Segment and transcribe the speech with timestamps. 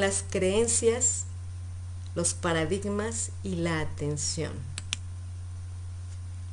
[0.00, 1.24] Las creencias,
[2.14, 4.52] los paradigmas y la atención.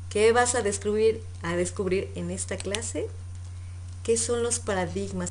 [0.09, 3.07] ¿Qué vas a descubrir, a descubrir en esta clase?
[4.03, 5.29] ¿Qué son los paradigmas?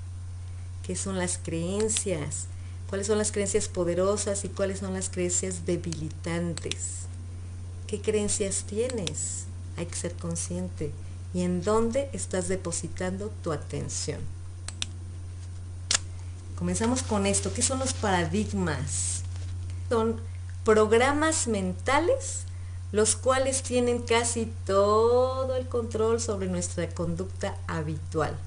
[0.82, 2.48] ¿Qué son las creencias?
[2.90, 7.06] ¿Cuáles son las creencias poderosas y cuáles son las creencias debilitantes?
[7.86, 9.44] ¿Qué creencias tienes?
[9.78, 10.90] Hay que ser consciente.
[11.32, 14.20] ¿Y en dónde estás depositando tu atención?
[16.62, 17.52] Comenzamos con esto.
[17.52, 19.22] ¿Qué son los paradigmas?
[19.88, 20.20] Son
[20.64, 22.44] programas mentales
[22.92, 28.38] los cuales tienen casi todo el control sobre nuestra conducta habitual.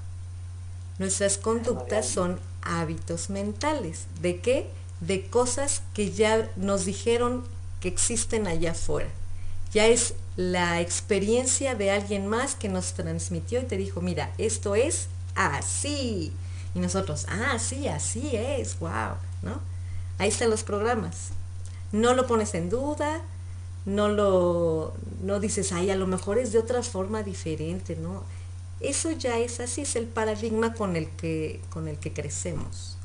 [0.98, 4.06] Nuestras conductas son hábitos mentales.
[4.22, 4.70] ¿De qué?
[5.00, 7.44] De cosas que ya nos dijeron
[7.80, 9.10] que existen allá afuera.
[9.74, 14.74] Ya es la experiencia de alguien más que nos transmitió y te dijo, mira, esto
[14.74, 16.32] es así.
[16.76, 19.60] Y nosotros, ah, sí, así es, wow, ¿no?
[20.18, 21.30] Ahí están los programas.
[21.90, 23.22] No lo pones en duda,
[23.86, 28.24] no lo, no dices, ay, a lo mejor es de otra forma diferente, ¿no?
[28.80, 32.98] Eso ya es así, es el paradigma con el que, con el que crecemos.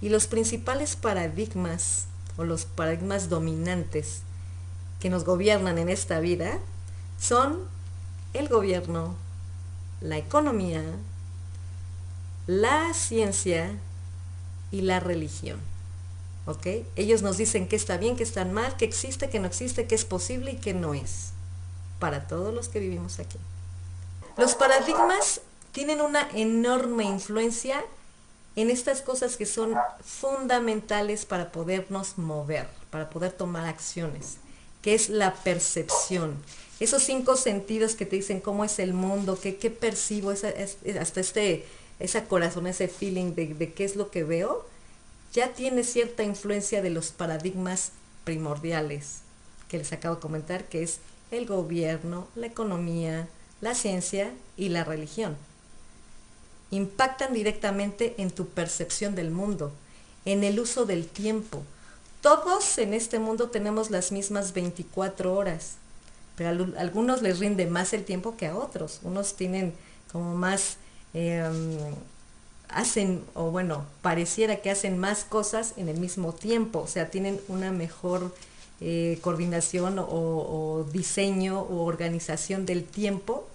[0.00, 2.06] Y los principales paradigmas
[2.38, 4.22] o los paradigmas dominantes
[4.98, 6.58] que nos gobiernan en esta vida
[7.20, 7.58] son
[8.32, 9.14] el gobierno,
[10.00, 10.82] la economía,
[12.50, 13.70] la ciencia
[14.72, 15.60] y la religión.
[16.96, 19.94] Ellos nos dicen que está bien, que está mal, que existe, que no existe, que
[19.94, 21.30] es posible y que no es.
[22.00, 23.38] Para todos los que vivimos aquí.
[24.36, 27.84] Los paradigmas tienen una enorme influencia
[28.56, 34.38] en estas cosas que son fundamentales para podernos mover, para poder tomar acciones,
[34.82, 36.34] que es la percepción.
[36.80, 40.48] Esos cinco sentidos que te dicen cómo es el mundo, qué, percibo, hasta
[41.20, 41.64] este,
[42.00, 44.66] esa corazón, ese feeling de qué es lo que veo,
[45.32, 47.92] ya tiene cierta influencia de los paradigmas
[48.24, 49.20] primordiales
[49.68, 50.98] que les acabo de comentar, que es
[51.30, 53.28] el gobierno, la economía,
[53.60, 55.36] la ciencia y la religión.
[56.72, 59.72] Impactan directamente en tu percepción del mundo,
[60.24, 61.62] en el uso del tiempo.
[62.20, 65.76] Todos en este mundo tenemos las mismas 24 horas,
[66.36, 69.00] pero a algunos les rinde más el tiempo que a otros.
[69.02, 69.72] Unos tienen
[70.12, 70.76] como más
[71.14, 71.76] em,
[72.68, 77.40] hacen, o bueno, pareciera que hacen más cosas en el mismo tiempo, o sea, tienen
[77.48, 78.34] una mejor
[78.80, 83.46] eh, coordinación o, diseño o organización del tiempo,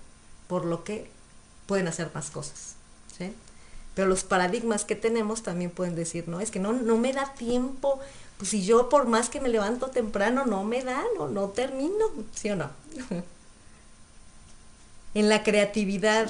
[0.48, 1.08] por lo que
[1.66, 2.76] pueden hacer más cosas.
[3.96, 7.34] Pero los paradigmas que tenemos también pueden decir, no, es que no, no me da
[7.34, 8.00] tiempo,
[8.38, 12.06] pues si yo por más que me levanto temprano, no me da, no, no termino,
[12.34, 12.70] ¿sí o no?
[15.14, 16.30] en la creatividad,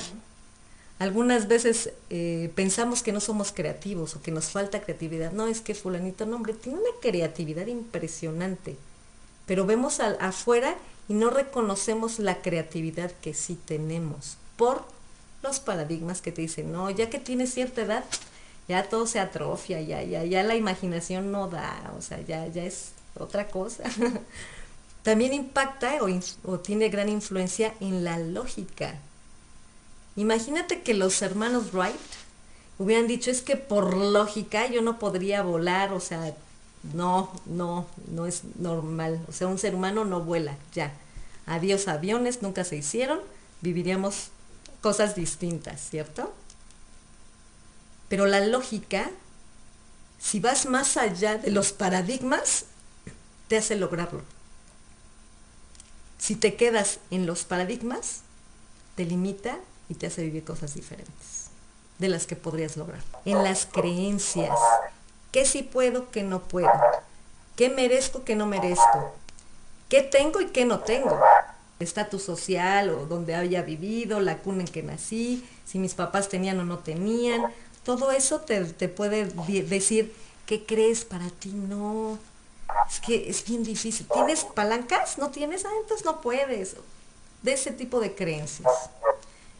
[0.97, 5.31] algunas veces eh, pensamos que no somos creativos o que nos falta creatividad.
[5.31, 8.77] No, es que fulanito, no, hombre, tiene una creatividad impresionante.
[9.45, 10.75] Pero vemos afuera
[11.07, 14.83] y no reconocemos la creatividad que sí tenemos por
[15.43, 18.03] los paradigmas que te dicen, no, ya que tienes cierta edad,
[18.67, 22.63] ya todo se atrofia, ya, ya, ya la imaginación no da, o sea, ya, ya
[22.63, 23.83] es otra cosa.
[25.03, 25.99] También impacta
[26.43, 28.95] o tiene gran influencia en la lógica.
[30.15, 31.95] Imagínate que los hermanos Wright
[32.79, 36.33] hubieran dicho, es que por lógica yo no podría volar, o sea,
[36.93, 39.23] no, no, no es normal.
[39.27, 40.93] O sea, un ser humano no vuela, ya.
[41.45, 43.19] Adiós aviones, nunca se hicieron,
[43.61, 44.29] viviríamos
[44.81, 46.33] cosas distintas, ¿cierto?
[48.07, 49.09] Pero la lógica,
[50.19, 52.65] si vas más allá de los paradigmas,
[53.47, 54.21] te hace lograrlo.
[56.17, 58.21] Si te quedas en los paradigmas,
[58.95, 59.59] te limita
[59.89, 61.45] y te hace vivir cosas diferentes
[61.99, 63.01] de las que podrías lograr.
[63.23, 64.57] En las creencias,
[65.31, 66.69] ¿qué sí puedo, qué no puedo?
[67.55, 69.13] ¿Qué merezco, qué no merezco?
[69.89, 71.19] ¿Qué tengo y qué no tengo?
[71.79, 76.59] Estatus social o donde haya vivido, la cuna en que nací, si mis papás tenían
[76.59, 77.45] o no tenían,
[77.83, 79.25] todo eso te, te puede
[79.63, 80.13] decir
[80.45, 82.17] qué crees para ti, no.
[82.89, 84.07] Es que es bien difícil.
[84.11, 85.17] ¿Tienes palancas?
[85.17, 85.65] ¿No tienes?
[85.65, 86.75] Ah, entonces no puedes.
[87.41, 88.71] De ese tipo de creencias.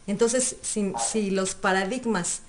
[0.06, 2.40] Entonces, si, los paradigmas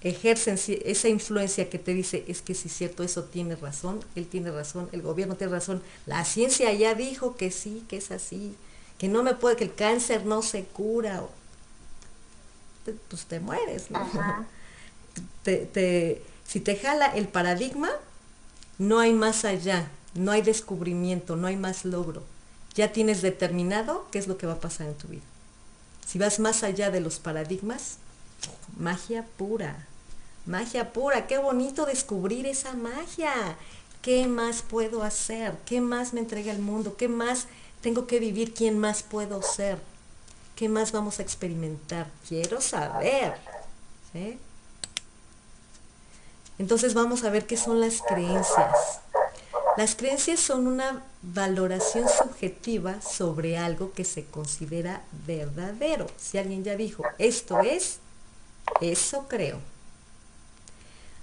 [0.00, 4.26] ejercen esa influencia que te dice, es que si es cierto, eso tiene razón, él
[4.26, 8.54] tiene razón, el gobierno tiene razón, la ciencia ya dijo que sí, que es así,
[8.96, 11.24] que no me puede, que el cáncer no se cura,
[13.08, 14.00] pues te mueres, ¿no?
[15.44, 17.90] si te jala el paradigma,
[18.78, 22.22] no hay más allá, no hay descubrimiento, no hay más logro.
[22.74, 25.22] Ya tienes determinado qué es lo que va a pasar en tu vida.
[26.08, 27.98] Si vas más allá de los paradigmas,
[28.78, 29.86] magia pura.
[30.46, 33.58] magia pura, qué bonito descubrir esa magia.
[34.00, 35.54] ¿Qué más puedo hacer?
[35.66, 36.96] ¿Qué más me entrega el mundo?
[36.96, 37.46] ¿Qué más
[37.82, 38.54] tengo que vivir?
[38.54, 39.78] ¿Quién más puedo ser?
[40.56, 42.06] ¿Qué más vamos a experimentar?
[42.26, 43.34] Quiero saber.
[46.58, 49.00] Entonces vamos a ver qué son las creencias.
[49.78, 56.08] Las creencias son una valoración subjetiva sobre algo que se considera verdadero.
[56.16, 58.00] Si alguien ya dijo, esto es,
[58.80, 59.60] eso creo.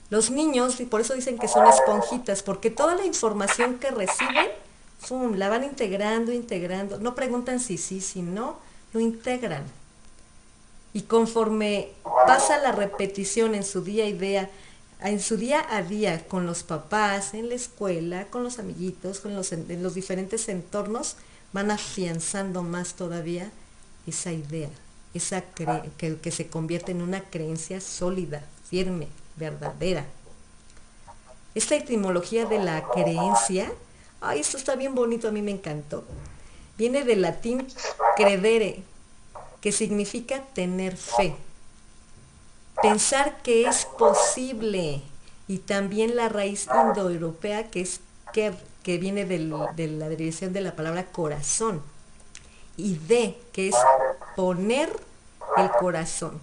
[0.09, 4.49] Los niños, y por eso dicen que son esponjitas, porque toda la información que reciben,
[5.37, 6.97] la van integrando, integrando.
[6.97, 8.57] No preguntan si sí, si no,
[8.93, 9.65] lo integran.
[10.93, 11.89] Y conforme
[12.25, 14.49] pasa la repetición en su día a día,
[15.01, 19.35] en su día a día con los papás, en la escuela, con los amiguitos, con
[19.35, 21.17] los, en los diferentes entornos,
[21.53, 23.51] van afianzando más todavía
[24.07, 24.69] esa idea,
[25.13, 30.05] esa que, que se convierte en una creencia sólida, firme, verdadera.
[31.53, 33.71] Esta etimología de la creencia,
[34.21, 36.03] ay, esto está bien bonito, a mí me encantó.
[36.77, 37.67] Viene del latín
[38.17, 38.83] credere,
[39.61, 41.35] que significa tener fe
[42.81, 45.01] pensar que es posible
[45.47, 47.99] y también la raíz indoeuropea que es
[48.33, 51.81] que, que viene de la derivación de la palabra corazón
[52.77, 53.75] y de que es
[54.35, 54.91] poner
[55.57, 56.41] el corazón.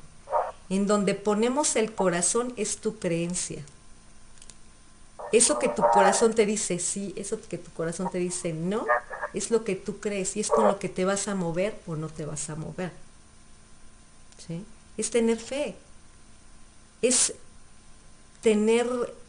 [0.70, 3.62] En donde ponemos el corazón es tu creencia.
[5.32, 8.86] Eso que tu corazón te dice sí, eso que tu corazón te dice no,
[9.34, 11.96] es lo que tú crees y es con lo que te vas a mover o
[11.96, 12.92] no te vas a mover.
[14.46, 14.64] ¿Sí?
[14.96, 15.76] Es tener fe
[17.02, 17.34] es
[18.42, 18.86] tener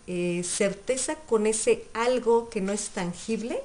[0.07, 3.61] eh, certeza con ese algo que no es tangible,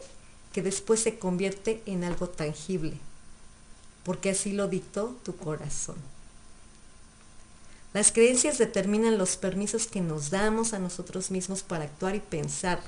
[0.53, 2.95] que después se convierte en algo tangible,
[4.05, 5.97] porque así lo dictó tu corazón.
[7.93, 12.81] Las creencias determinan los permisos que nos damos a nosotros mismos para actuar y pensar.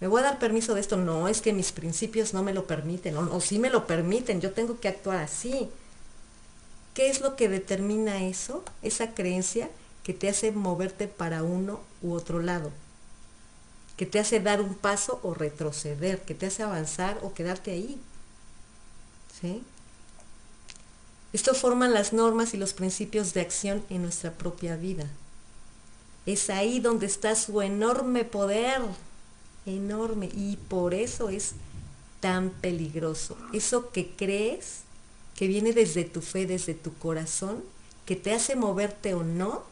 [0.00, 0.96] ¿Me voy a dar permiso de esto?
[0.96, 4.40] No, es que mis principios no me lo permiten, o, o sí me lo permiten,
[4.40, 5.70] yo tengo que actuar así.
[6.92, 8.62] ¿Qué es lo que determina eso?
[8.82, 9.70] Esa creencia
[10.04, 12.70] que te hace moverte para uno u otro lado,
[13.96, 17.98] que te hace dar un paso o retroceder, que te hace avanzar o quedarte ahí.
[19.40, 19.62] ¿Sí?
[21.32, 25.08] Esto forman las normas y los principios de acción en nuestra propia vida.
[26.26, 28.82] Es ahí donde está su enorme poder,
[29.66, 31.54] enorme, y por eso es
[32.20, 33.36] tan peligroso.
[33.52, 34.82] Eso que crees,
[35.34, 37.64] que viene desde tu fe, desde tu corazón,
[38.06, 39.64] que te hace moverte o no,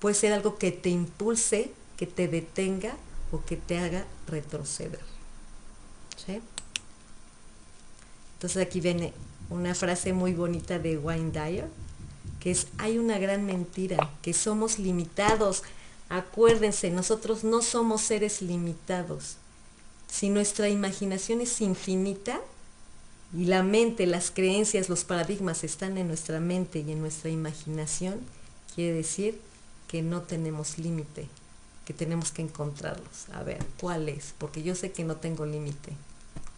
[0.00, 2.96] puede ser algo que te impulse, que te detenga
[3.32, 5.00] o que te haga retroceder.
[8.34, 9.12] Entonces aquí viene
[9.48, 11.68] una frase muy bonita de Wayne Dyer,
[12.40, 15.62] que es, hay una gran mentira, que somos limitados.
[16.08, 19.36] Acuérdense, nosotros no somos seres limitados.
[20.08, 22.40] Si nuestra imaginación es infinita
[23.34, 28.20] y la mente, las creencias, los paradigmas están en nuestra mente y en nuestra imaginación,
[28.74, 29.40] quiere decir
[29.88, 31.28] que no tenemos límite,
[31.84, 33.28] que tenemos que encontrarlos.
[33.32, 34.34] A ver, ¿cuál es?
[34.38, 35.92] Porque yo sé que no tengo límite.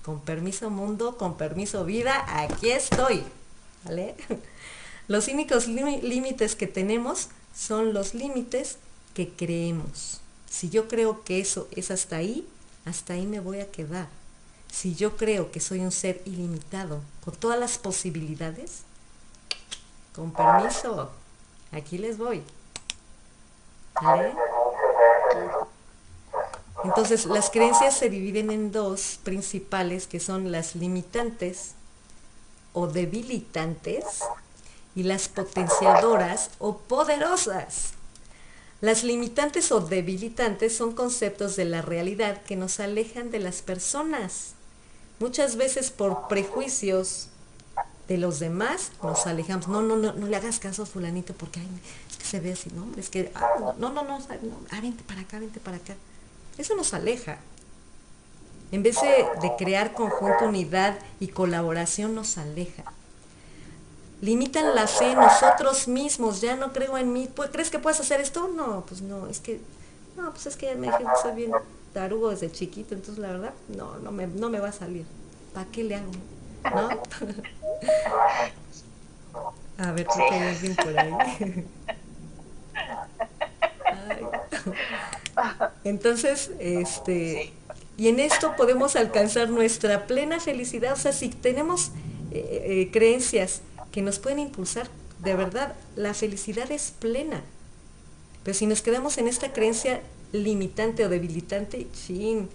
[0.02, 3.22] Con permiso mundo, con permiso vida, aquí estoy.
[3.84, 4.14] ¿Vale?
[5.08, 8.76] Los únicos límites que tenemos son los límites
[9.14, 10.20] que creemos.
[10.50, 12.46] Si yo creo que eso es hasta ahí,
[12.84, 14.08] hasta ahí me voy a quedar.
[14.70, 18.82] Si yo creo que soy un ser ilimitado, con todas las posibilidades,
[20.14, 21.10] con permiso,
[21.72, 22.42] aquí les voy.
[26.84, 31.74] Entonces, las creencias se dividen en dos principales, que son las limitantes
[32.72, 34.04] o debilitantes
[34.94, 37.92] y las potenciadoras o poderosas.
[38.80, 44.54] Las limitantes o debilitantes son conceptos de la realidad que nos alejan de las personas,
[45.18, 47.28] muchas veces por prejuicios
[48.08, 49.68] de los demás nos alejamos.
[49.68, 51.60] No, no, no, no le hagas caso a fulanito porque
[52.10, 54.18] es que se ve así, no, es que, ah, no, no, no,
[54.70, 55.94] ah, vente para acá, vente para acá.
[56.56, 57.38] Eso nos aleja.
[58.72, 62.84] En vez de, crear conjunto, unidad y colaboración, nos aleja.
[64.20, 67.30] Limitan la fe nosotros mismos, ya no creo en mí.
[67.34, 68.48] Pues, ¿Crees que puedes hacer esto?
[68.48, 69.60] No, pues no, es que,
[70.16, 71.52] no, pues es que me dije que bien
[71.94, 75.06] tarugo desde chiquito, entonces la verdad, no, no me, no me va a salir.
[75.54, 76.10] ¿Para qué le hago?
[76.64, 76.88] ¿no?
[79.78, 81.14] A ver, si hay alguien por ahí.
[85.84, 87.52] Entonces, este,
[87.96, 90.94] y en esto podemos alcanzar nuestra plena felicidad.
[90.94, 91.92] O sea, si tenemos
[92.32, 93.60] eh, eh, creencias
[93.92, 94.88] que nos pueden impulsar,
[95.20, 97.42] de verdad, la felicidad es plena.
[98.42, 100.00] Pero si nos quedamos en esta creencia
[100.32, 102.48] limitante o debilitante, chin,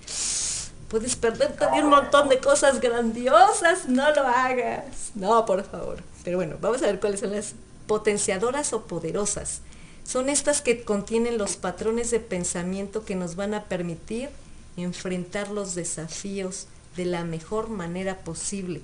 [0.94, 5.10] puedes perderte de un montón de cosas grandiosas, no lo hagas.
[5.16, 6.04] No, por favor.
[6.24, 7.56] Pero bueno, vamos a ver cuáles son las
[7.88, 9.62] potenciadoras o poderosas.
[10.04, 14.30] Son estas que contienen los patrones de pensamiento que nos van a permitir
[14.78, 18.84] enfrentar los desafíos de la mejor manera posible.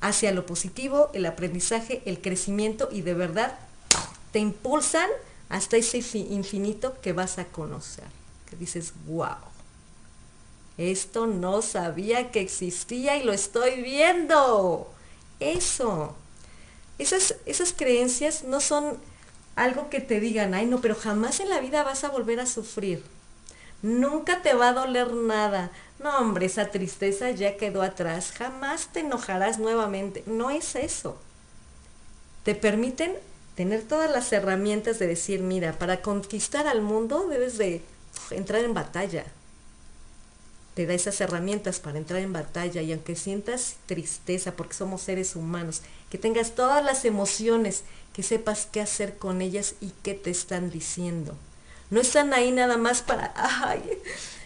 [0.00, 3.58] Hacia lo positivo, el aprendizaje, el crecimiento y de verdad
[4.32, 5.10] te impulsan
[5.50, 8.04] hasta ese infinito que vas a conocer.
[8.48, 9.36] Que dices, wow,
[10.78, 14.90] esto no sabía que existía y lo estoy viendo.
[15.40, 16.14] Eso.
[16.98, 18.98] Esas, esas creencias no son
[19.54, 22.46] algo que te digan, ay no, pero jamás en la vida vas a volver a
[22.46, 23.02] sufrir.
[23.82, 25.70] Nunca te va a doler nada.
[25.98, 28.32] No, hombre, esa tristeza ya quedó atrás.
[28.32, 30.22] Jamás te enojarás nuevamente.
[30.26, 31.18] No es eso.
[32.42, 33.14] Te permiten
[33.54, 37.82] tener todas las herramientas de decir, mira, para conquistar al mundo debes de
[38.30, 39.24] entrar en batalla.
[40.76, 45.34] Te da esas herramientas para entrar en batalla y aunque sientas tristeza, porque somos seres
[45.34, 50.30] humanos, que tengas todas las emociones, que sepas qué hacer con ellas y qué te
[50.30, 51.34] están diciendo.
[51.90, 53.82] No están ahí nada más para, ay,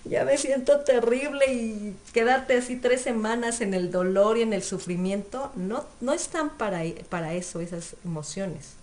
[0.06, 4.62] ya me siento terrible y quedarte así tres semanas en el dolor y en el
[4.62, 5.50] sufrimiento.
[5.56, 8.80] No, no están para, para eso esas emociones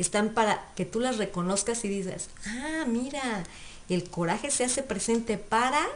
[0.00, 3.44] están para que tú las reconozcas y digas, ah, mira,
[3.90, 5.86] el coraje se hace presente para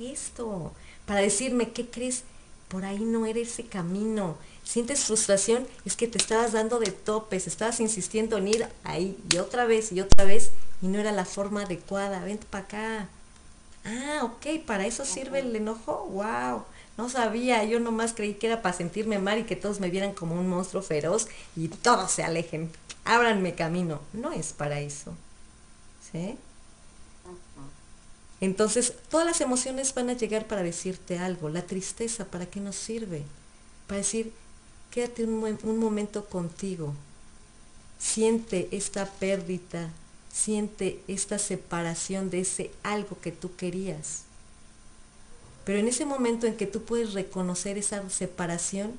[0.00, 0.72] esto,
[1.06, 2.24] para decirme, ¿qué crees?
[2.68, 4.36] Por ahí no era ese camino.
[4.64, 9.38] Sientes frustración, es que te estabas dando de topes, estabas insistiendo en ir ahí y
[9.38, 10.50] otra vez y otra vez
[10.82, 12.24] y no era la forma adecuada.
[12.24, 13.08] Vente para acá.
[13.84, 16.08] Ah, ok, para eso sirve el enojo.
[16.10, 16.64] Wow,
[16.98, 20.12] no sabía, yo nomás creí que era para sentirme mal y que todos me vieran
[20.12, 22.72] como un monstruo feroz y todos se alejen
[23.04, 24.00] ábranme camino.
[24.12, 25.14] No es para eso.
[26.12, 26.36] ¿Sí?
[28.40, 31.48] Entonces, todas las emociones van a llegar para decirte algo.
[31.48, 33.22] La tristeza, ¿para qué nos sirve?
[33.86, 34.32] Para decir,
[34.90, 36.92] quédate un, un momento contigo.
[37.98, 39.90] Siente esta pérdida,
[40.32, 44.22] siente esta separación de ese algo que tú querías.
[45.64, 48.92] Pero en ese momento en que tú puedes reconocer esa separación,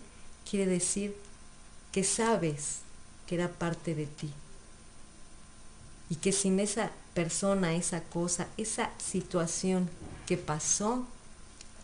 [0.50, 1.16] quiere decir
[1.92, 2.80] que sabes
[3.28, 4.32] que era parte de ti.
[6.10, 9.90] Y que sin esa persona, esa cosa, esa situación
[10.28, 11.04] que pasó,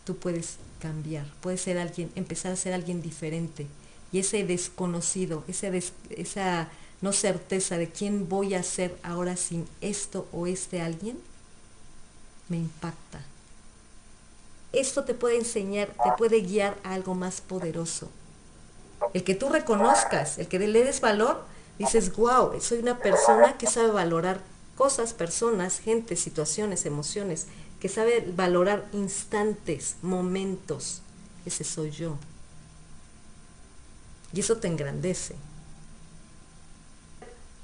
[0.05, 3.65] tú puedes cambiar, puedes ser alguien, empezar a ser alguien diferente.
[4.11, 6.69] Y ese desconocido, esa
[7.01, 11.17] no certeza de quién voy a ser ahora sin esto o este alguien,
[12.47, 13.25] me impacta.
[14.71, 18.09] Esto te puede enseñar, te puede guiar a algo más poderoso
[19.13, 21.43] el que tú reconozcas, el que le des valor,
[21.77, 24.41] dices, wow, soy una persona que sabe valorar
[24.75, 27.47] cosas, personas, gente, situaciones, emociones,
[27.79, 31.01] que sabe valorar instantes, momentos.
[31.45, 32.15] Ese soy yo.
[34.33, 35.35] Y eso te engrandece.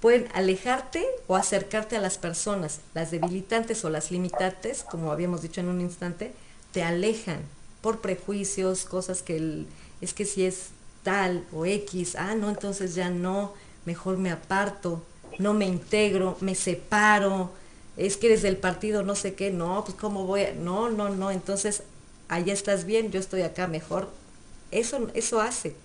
[0.02, 2.82] Pueden alejarte o acercarte a las personas.
[2.94, 6.34] Las debilitantes o las limitantes, como habíamos dicho en un instante,
[6.72, 7.40] te alejan
[7.82, 9.66] por prejuicios, cosas que
[10.02, 10.68] es que si es
[11.04, 13.54] tal o X, ah, no, entonces ya no,
[13.86, 15.04] mejor me aparto,
[15.40, 17.52] no me integro, me separo,
[17.98, 21.10] es que eres del partido no sé qué, no, pues cómo voy a, no, no,
[21.10, 21.84] no, entonces
[22.28, 24.10] allá estás bien, yo estoy acá mejor.
[24.72, 25.76] Eso, eso hace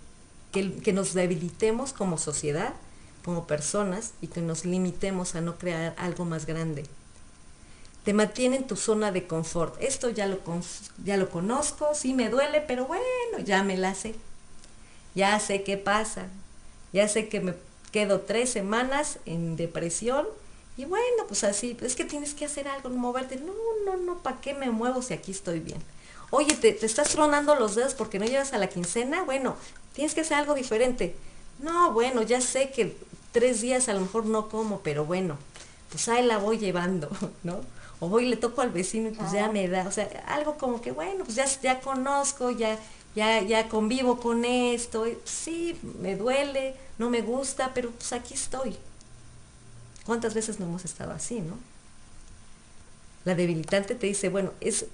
[0.53, 2.75] que, que nos debilitemos como sociedad,
[3.25, 6.85] como personas y que nos limitemos a no crear algo más grande.
[8.05, 9.83] Te mantiene en tu zona de confort.
[9.83, 10.39] Esto ya lo,
[11.03, 13.05] ya lo conozco, sí me duele, pero bueno,
[13.43, 14.15] ya me la sé
[15.15, 16.27] ya sé qué pasa,
[16.93, 17.55] ya sé que me
[17.95, 20.27] quedo tres semanas en depresión
[20.77, 23.37] y bueno, pues así, es que tienes que hacer algo, moverte.
[23.37, 23.53] No,
[23.87, 25.81] no, no, ¿para qué me muevo si aquí estoy bien?
[26.31, 29.55] Oye, te, te estás tronando los dedos porque no llegas a la quincena, bueno,
[29.93, 31.15] tienes que hacer algo diferente.
[31.61, 32.97] No, bueno, ya sé que
[33.31, 35.39] tres días a lo mejor no como, pero bueno,
[35.91, 37.09] pues ahí la voy llevando,
[37.45, 37.61] ¿no?
[38.01, 40.59] O voy y le toco al vecino y pues ya me da, o sea, algo
[40.59, 42.77] como que, bueno, pues ya, ya conozco, ya,
[43.15, 48.77] ya, ya convivo con esto, sí, me duele, no me gusta, pero pues aquí estoy.
[50.05, 51.57] ¿Cuántas veces no hemos estado así, no?
[53.25, 54.87] La debilitante te dice, bueno, es,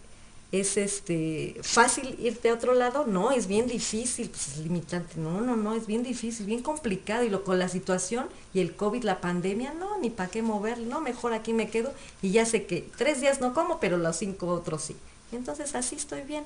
[0.52, 5.40] es este fácil irte a otro lado, no, es bien difícil, pues es limitante, no,
[5.40, 9.02] no, no, es bien difícil, bien complicado, y lo con la situación y el COVID,
[9.02, 12.66] la pandemia, no, ni para qué mover, no, mejor aquí me quedo y ya sé
[12.66, 14.96] que tres días no como, pero los cinco otros sí.
[15.32, 16.44] entonces así estoy bien.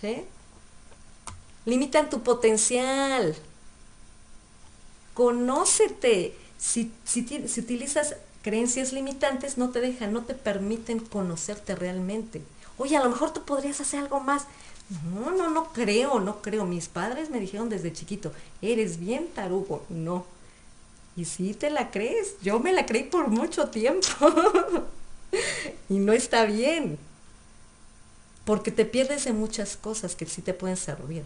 [0.00, 0.24] ¿Sí?
[1.70, 3.34] Limitan tu potencial.
[5.14, 6.34] Conócete.
[6.58, 12.42] Si, si, si utilizas creencias limitantes, no te dejan, no te permiten conocerte realmente.
[12.76, 14.46] Oye, a lo mejor tú podrías hacer algo más.
[15.14, 16.66] No, no, no creo, no creo.
[16.66, 19.84] Mis padres me dijeron desde chiquito, eres bien tarugo.
[19.88, 20.26] No.
[21.16, 24.08] Y si te la crees, yo me la creí por mucho tiempo.
[25.88, 26.98] y no está bien.
[28.44, 31.22] Porque te pierdes en muchas cosas que sí te pueden servir.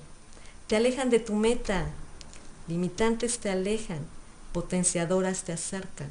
[0.66, 1.86] Te alejan de tu meta.
[2.68, 4.06] Limitantes te alejan.
[4.52, 6.08] Potenciadoras te acercan.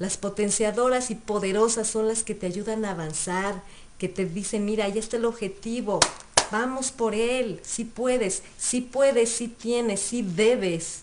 [0.00, 3.62] Las potenciadoras y poderosas son las que te ayudan a avanzar,
[3.98, 6.00] que te dicen, mira, ahí está el objetivo,
[6.50, 11.02] vamos por él, si puedes, si puedes, si tienes, si debes.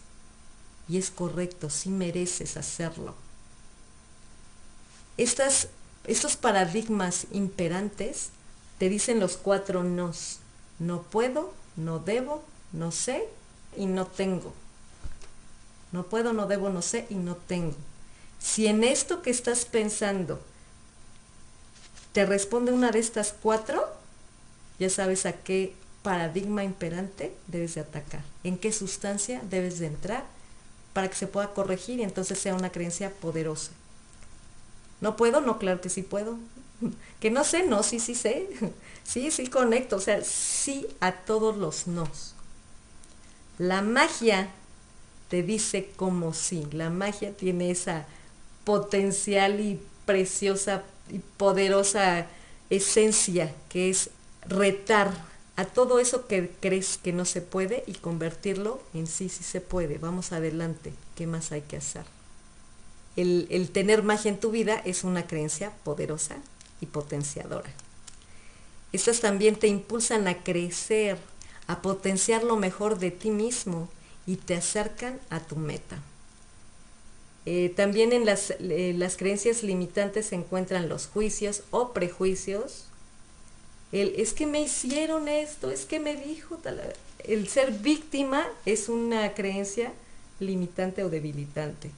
[0.90, 3.14] Y es correcto, si mereces hacerlo.
[5.16, 8.30] Estos paradigmas imperantes
[8.80, 10.40] te dicen los cuatro nos.
[10.80, 13.28] No puedo, no debo, no sé
[13.76, 14.54] y no tengo.
[15.92, 17.76] No puedo, no debo, no sé y no tengo.
[18.40, 20.40] Si en esto que estás pensando
[22.12, 23.84] te responde una de estas cuatro,
[24.80, 30.24] ya sabes a qué paradigma imperante debes de atacar, en qué sustancia debes de entrar
[30.94, 33.72] para que se pueda corregir y entonces sea una creencia poderosa.
[35.00, 35.42] ¿No puedo?
[35.42, 36.38] No, claro que sí puedo.
[37.20, 38.50] Que no sé, no, sí, sí sé.
[39.04, 42.34] Sí, sí conecto, o sea, sí a todos los nos.
[43.58, 44.50] La magia
[45.30, 48.06] te dice como sí, la magia tiene esa
[48.64, 52.28] potencial y preciosa y poderosa
[52.70, 54.10] esencia que es
[54.46, 55.12] retar
[55.56, 59.60] a todo eso que crees que no se puede y convertirlo en sí, sí se
[59.60, 59.98] puede.
[59.98, 62.04] Vamos adelante, ¿qué más hay que hacer?
[63.16, 66.38] El, el tener magia en tu vida es una creencia poderosa
[66.80, 67.72] y potenciadora.
[68.94, 71.18] Estas también te impulsan a crecer,
[71.68, 73.90] a potenciar lo mejor de ti mismo
[74.26, 76.00] y te acercan a tu meta.
[77.46, 82.86] Eh, también en las, las, creencias limitantes se encuentran los juicios o prejuicios.
[83.94, 86.82] El es que me hicieron esto, es que me dijo tal.
[87.24, 89.94] El ser víctima es una creencia
[90.42, 91.92] limitante o debilitante.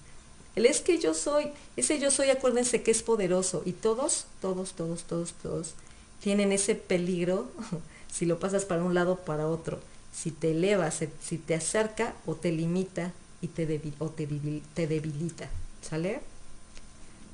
[0.56, 4.74] El es que yo soy, ese yo soy, acuérdense que es poderoso y todos, todos,
[4.74, 5.74] todos, todos, todos
[6.22, 7.48] tienen ese peligro
[8.12, 9.80] si lo pasas para un lado para otro.
[10.14, 14.28] Si te elevas, si te acerca o te limita y te, o te,
[14.88, 15.50] debilita,
[15.82, 16.22] ¿sale?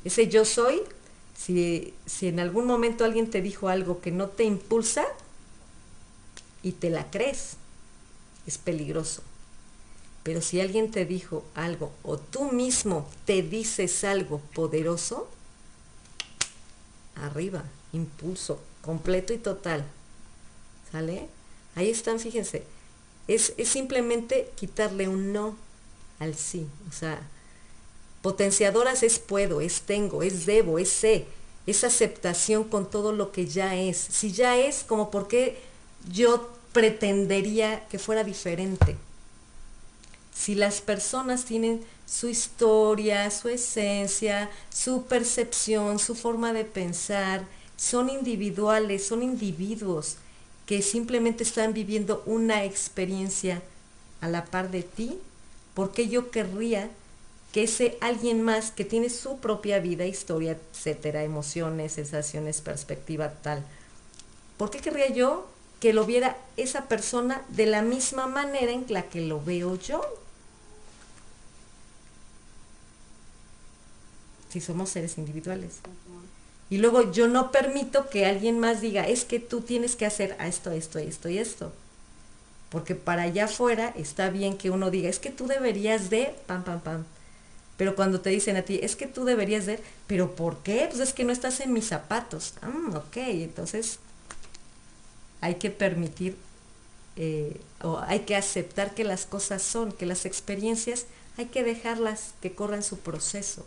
[0.03, 0.81] Ese yo soy,
[1.35, 5.05] si, si en algún momento alguien te dijo algo que no te impulsa
[6.61, 7.57] y te la crees,
[8.45, 9.23] es peligroso.
[10.23, 15.29] Pero si alguien te dijo algo o tú mismo te dices algo poderoso,
[17.15, 19.85] arriba, impulso, completo y total.
[20.91, 21.27] ¿Sale?
[21.75, 22.63] Ahí están, fíjense.
[23.27, 25.55] Es, es simplemente quitarle un no
[26.19, 26.67] al sí.
[26.89, 27.19] O sea,
[28.21, 31.25] potenciadoras es puedo, es tengo, es debo, es sé,
[31.67, 33.97] es aceptación con todo lo que ya es.
[33.97, 35.59] Si ya es, como por qué
[36.11, 38.95] yo pretendería que fuera diferente.
[40.33, 47.45] Si las personas tienen su historia, su esencia, su percepción, su forma de pensar,
[47.77, 50.17] son individuales, son individuos
[50.65, 53.61] que simplemente están viviendo una experiencia
[54.21, 55.19] a la par de ti,
[55.75, 56.89] ¿Por qué yo querría
[57.51, 63.63] que ese alguien más que tiene su propia vida, historia, etcétera, emociones, sensaciones, perspectiva tal,
[64.57, 65.47] ¿por qué querría yo
[65.81, 70.01] que lo viera esa persona de la misma manera en la que lo veo yo?
[74.49, 75.79] Si somos seres individuales.
[76.69, 80.35] Y luego yo no permito que alguien más diga, es que tú tienes que hacer
[80.39, 81.71] esto, esto, esto y esto.
[82.69, 86.63] Porque para allá afuera está bien que uno diga, es que tú deberías de, pam,
[86.63, 87.05] pam, pam.
[87.77, 90.87] Pero cuando te dicen a ti, es que tú deberías de, pero ¿por qué?
[90.89, 92.53] Pues es que no estás en mis zapatos.
[92.61, 93.99] Ah, ok, entonces
[95.41, 96.35] hay que permitir
[97.17, 101.05] eh, o hay que aceptar que las cosas son, que las experiencias
[101.37, 103.65] hay que dejarlas que corran su proceso.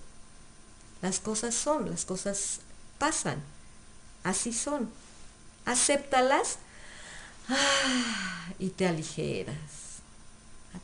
[1.02, 2.60] Las cosas son, las cosas
[2.98, 3.42] pasan,
[4.24, 4.90] así son.
[5.64, 6.58] Acéptalas
[7.48, 9.56] Ah, y te aligeras,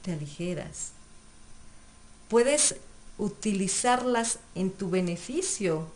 [0.02, 0.92] te aligeras.
[2.28, 2.76] Puedes
[3.18, 5.86] utilizarlas en tu beneficio.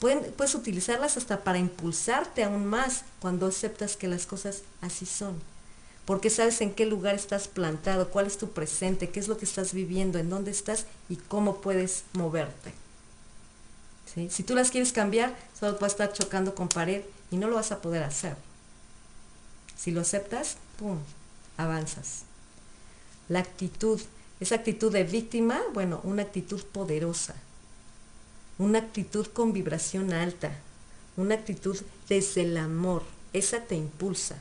[0.00, 5.34] puedes utilizarlas hasta para impulsarte aún más cuando aceptas que las cosas así son.
[6.04, 9.44] Porque sabes en qué lugar estás plantado, cuál es tu presente, qué es lo que
[9.44, 12.72] estás viviendo, en dónde estás y cómo puedes moverte.
[14.14, 17.56] Si tú las quieres cambiar, solo vas a estar chocando con pared y no lo
[17.56, 18.36] vas a poder hacer.
[19.76, 20.98] Si lo aceptas, ¡pum!,
[21.56, 22.22] avanzas.
[23.28, 24.00] La actitud
[24.40, 27.34] Esa actitud de víctima, bueno, una actitud poderosa,
[28.58, 30.50] una actitud con vibración alta,
[31.18, 31.76] una actitud
[32.08, 33.02] desde el amor,
[33.34, 34.38] esa te impulsa.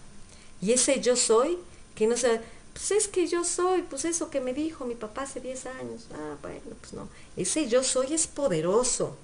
[0.61, 1.57] Y ese yo soy,
[1.95, 5.23] que no sea, pues es que yo soy, pues eso que me dijo mi papá
[5.23, 7.09] hace 10 años, ah, bueno, pues no.
[7.35, 9.17] Ese yo soy es poderoso,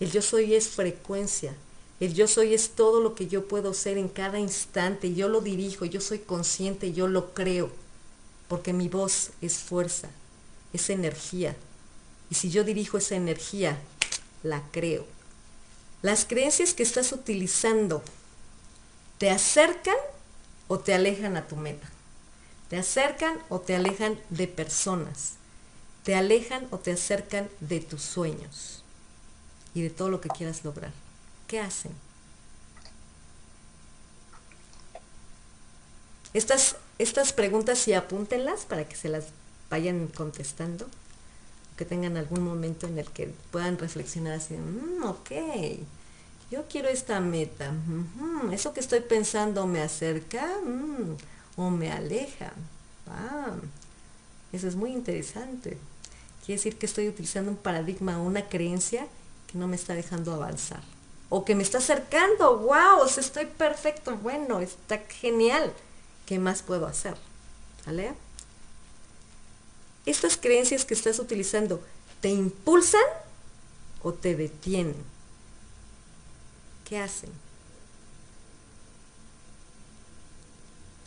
[0.00, 1.54] el yo soy es frecuencia,
[2.00, 5.42] el yo soy es todo lo que yo puedo ser en cada instante, yo lo
[5.42, 7.70] dirijo, yo soy consciente, yo lo creo
[8.50, 10.08] porque mi voz es fuerza,
[10.72, 11.54] es energía.
[12.30, 13.78] Y si yo dirijo esa energía,
[14.42, 15.06] la creo.
[16.02, 18.02] Las creencias que estás utilizando
[19.18, 19.94] te acercan
[20.66, 21.88] o te alejan a tu meta.
[22.68, 25.34] Te acercan o te alejan de personas.
[26.02, 28.79] Te alejan o te acercan de tus sueños
[29.74, 30.92] y de todo lo que quieras lograr.
[31.46, 31.92] ¿Qué hacen?
[36.32, 39.28] Estas estas preguntas y apúntenlas para que se las
[39.70, 40.86] vayan contestando,
[41.78, 45.30] que tengan algún momento en el que puedan reflexionar así, mm, ok,
[46.50, 47.72] yo quiero esta meta,
[48.52, 51.16] eso que estoy pensando me acerca mm,
[51.56, 52.52] o me aleja.
[53.06, 53.54] Ah,
[54.52, 55.78] eso es muy interesante.
[56.44, 59.06] Quiere decir que estoy utilizando un paradigma una creencia
[59.50, 60.82] que no me está dejando avanzar.
[61.28, 65.72] O que me está acercando, wow, estoy perfecto, bueno, está genial.
[66.30, 67.16] ¿qué más puedo hacer?
[67.84, 68.14] ¿Vale?
[70.06, 71.82] Estas creencias que estás utilizando,
[72.20, 73.02] ¿te impulsan
[74.04, 74.94] o te detienen?
[76.88, 77.30] ¿Qué hacen?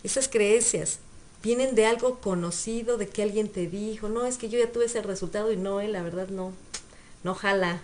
[0.04, 1.00] Esas creencias
[1.42, 4.88] vienen de algo conocido, de que alguien te dijo, no, es que yo ya tuve
[4.88, 6.52] ese resultado y no, eh, la verdad no,
[7.24, 7.82] no jala.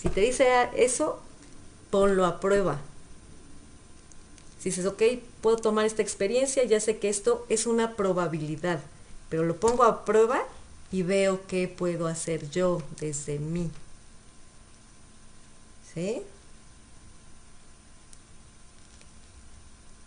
[0.00, 1.20] Si te dice eso,
[1.90, 2.80] ponlo a prueba.
[4.58, 5.02] Si dices, ok,
[5.42, 8.80] puedo tomar esta experiencia, ya sé que esto es una probabilidad,
[9.28, 10.42] pero lo pongo a prueba
[10.92, 13.70] y veo qué puedo hacer yo desde mí.
[15.94, 16.22] ¿Sí?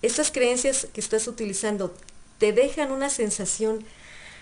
[0.01, 1.93] Estas creencias que estás utilizando
[2.38, 3.86] te dejan una sensación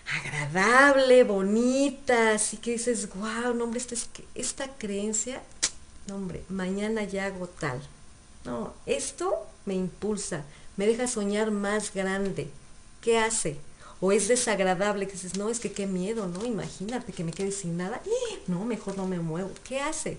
[0.05, 3.95] agradable, bonita, así que dices, wow, no hombre, esta,
[4.35, 5.41] esta creencia,
[6.07, 7.81] no hombre, mañana ya hago tal.
[8.43, 10.43] No, esto me impulsa,
[10.77, 12.49] me deja soñar más grande.
[13.01, 13.57] ¿Qué hace?
[13.99, 16.45] O es desagradable que dices, no, es que qué miedo, ¿no?
[16.45, 18.01] Imagínate que me quede sin nada.
[18.47, 19.51] No, mejor no me muevo.
[19.63, 20.17] ¿Qué hace?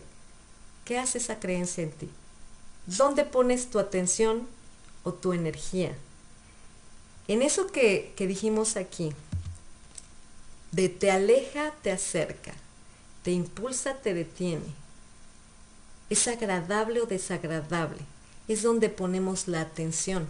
[0.84, 2.08] ¿Qué hace esa creencia en ti?
[2.86, 4.46] ¿Dónde pones tu atención
[5.02, 5.96] o tu energía?
[7.26, 9.12] En eso que, que dijimos aquí,
[10.72, 12.52] de te aleja, te acerca,
[13.22, 14.66] te impulsa, te detiene.
[16.10, 18.00] ¿Es agradable o desagradable?
[18.48, 20.28] es donde ponemos la atención.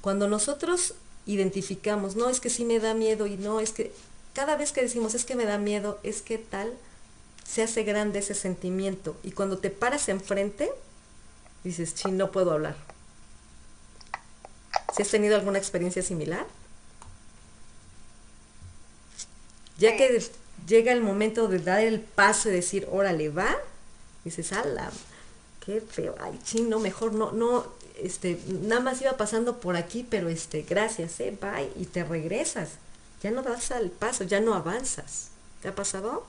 [0.00, 3.92] Cuando nosotros identificamos, no es que sí me da miedo y no es que
[4.34, 6.74] cada vez que decimos es que me da miedo, es que tal,
[7.44, 9.16] se hace grande ese sentimiento.
[9.22, 10.70] Y cuando te paras enfrente,
[11.64, 12.76] dices, sí, no puedo hablar.
[14.94, 16.46] ¿Si has tenido alguna experiencia similar?
[19.78, 20.22] Ya que
[20.66, 23.56] llega el momento de dar el paso y decir, órale, va,
[24.24, 24.90] dices, ala,
[25.64, 30.28] qué feo, ay, chino, mejor no, no, este, nada más iba pasando por aquí, pero
[30.28, 32.70] este, gracias, eh, bye, y te regresas.
[33.22, 35.28] Ya no das al paso, ya no avanzas.
[35.62, 36.26] ¿Te ha pasado?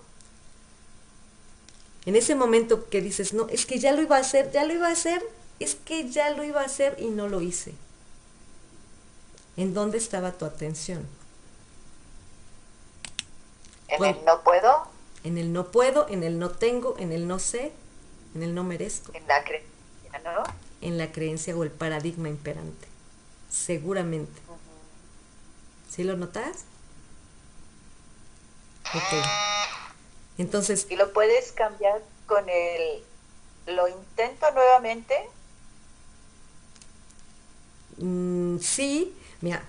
[2.06, 4.74] En ese momento que dices, no, es que ya lo iba a hacer, ya lo
[4.74, 5.22] iba a hacer,
[5.60, 7.74] es que ya lo iba a hacer y no lo hice.
[9.58, 11.06] ¿En dónde estaba tu atención?
[13.88, 14.88] En el no puedo.
[15.24, 17.72] En el no puedo, en el no tengo, en el no sé,
[18.36, 19.12] en el no merezco.
[19.14, 20.44] En la creencia, ¿no?
[20.82, 22.88] En la creencia o el paradigma imperante.
[23.50, 24.42] Seguramente.
[25.90, 26.66] ¿Sí lo notas?
[28.94, 29.26] Ok.
[30.38, 30.88] Entonces.
[30.90, 33.04] ¿Y lo puedes cambiar con el.
[33.66, 35.16] ¿Lo intento nuevamente?
[37.98, 39.64] Mm, sí, mira,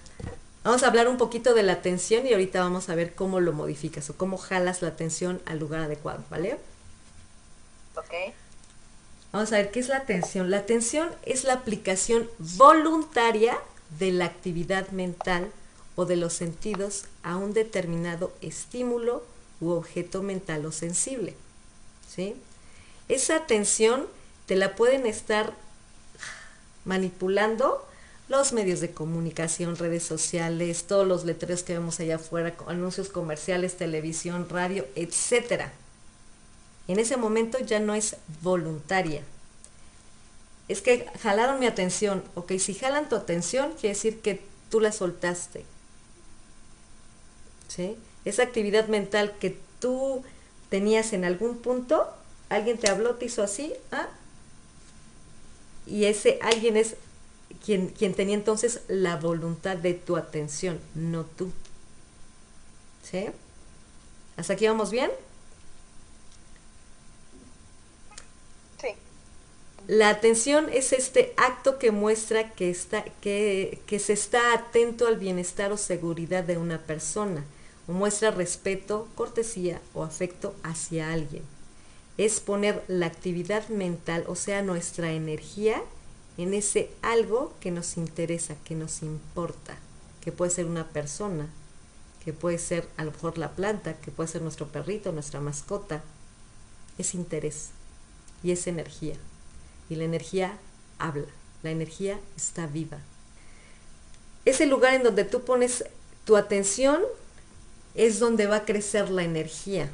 [0.69, 3.55] vamos a hablar un poquito de la atención y ahorita vamos a ver cómo lo
[3.55, 6.59] modificas o cómo jalas la atención al lugar adecuado, ¿vale?
[7.97, 8.35] Ok.
[9.33, 10.51] Vamos a ver, ¿qué es la atención?
[10.51, 13.57] La atención es la aplicación voluntaria
[13.99, 15.51] de la actividad mental
[15.97, 19.25] o de los sentidos a un determinado estímulo
[19.63, 21.35] u objeto mental o sensible.
[22.15, 22.37] ¿sí?
[23.09, 24.07] Esa atención
[24.45, 25.55] te la pueden estar
[26.85, 27.88] manipulando
[28.29, 33.77] los medios de comunicación, redes sociales, todos los letreros que vemos allá afuera, anuncios comerciales,
[33.77, 35.73] televisión, radio, etcétera
[36.89, 39.23] en ese momento ya no es voluntaria.
[40.69, 42.25] Es que jalaron mi atención.
[42.35, 45.65] Ok, si jalan tu atención, quiere decir que tú la soltaste.
[47.69, 47.97] ¿sí?
[48.25, 50.25] Esa actividad mental que tú
[50.71, 52.09] tenías en algún punto,
[52.49, 54.09] alguien te habló, te hizo así, ¿ah?
[55.87, 56.97] y ese alguien es
[57.65, 61.51] quien, quien tenía entonces la voluntad de tu atención, no tú.
[63.03, 63.27] ¿Sí?
[64.37, 65.11] ¿Hasta aquí vamos bien?
[68.81, 68.89] Sí.
[69.87, 75.17] La atención es este acto que muestra que, está, que, que se está atento al
[75.17, 77.45] bienestar o seguridad de una persona,
[77.87, 81.43] o muestra respeto, cortesía o afecto hacia alguien.
[82.19, 85.83] Es poner la actividad mental, o sea, nuestra energía,
[86.39, 89.77] en ese algo que nos interesa, que nos importa,
[90.23, 91.49] que puede ser una persona,
[92.25, 96.03] que puede ser a lo mejor la planta, que puede ser nuestro perrito, nuestra mascota.
[96.97, 97.71] Es interés
[98.43, 99.17] y es energía.
[99.91, 100.59] Y la energía
[100.99, 101.27] habla,
[101.63, 102.99] la energía está viva.
[104.45, 105.85] Ese lugar en donde tú pones
[106.25, 107.03] tu atención
[107.95, 109.91] es donde va a crecer la energía.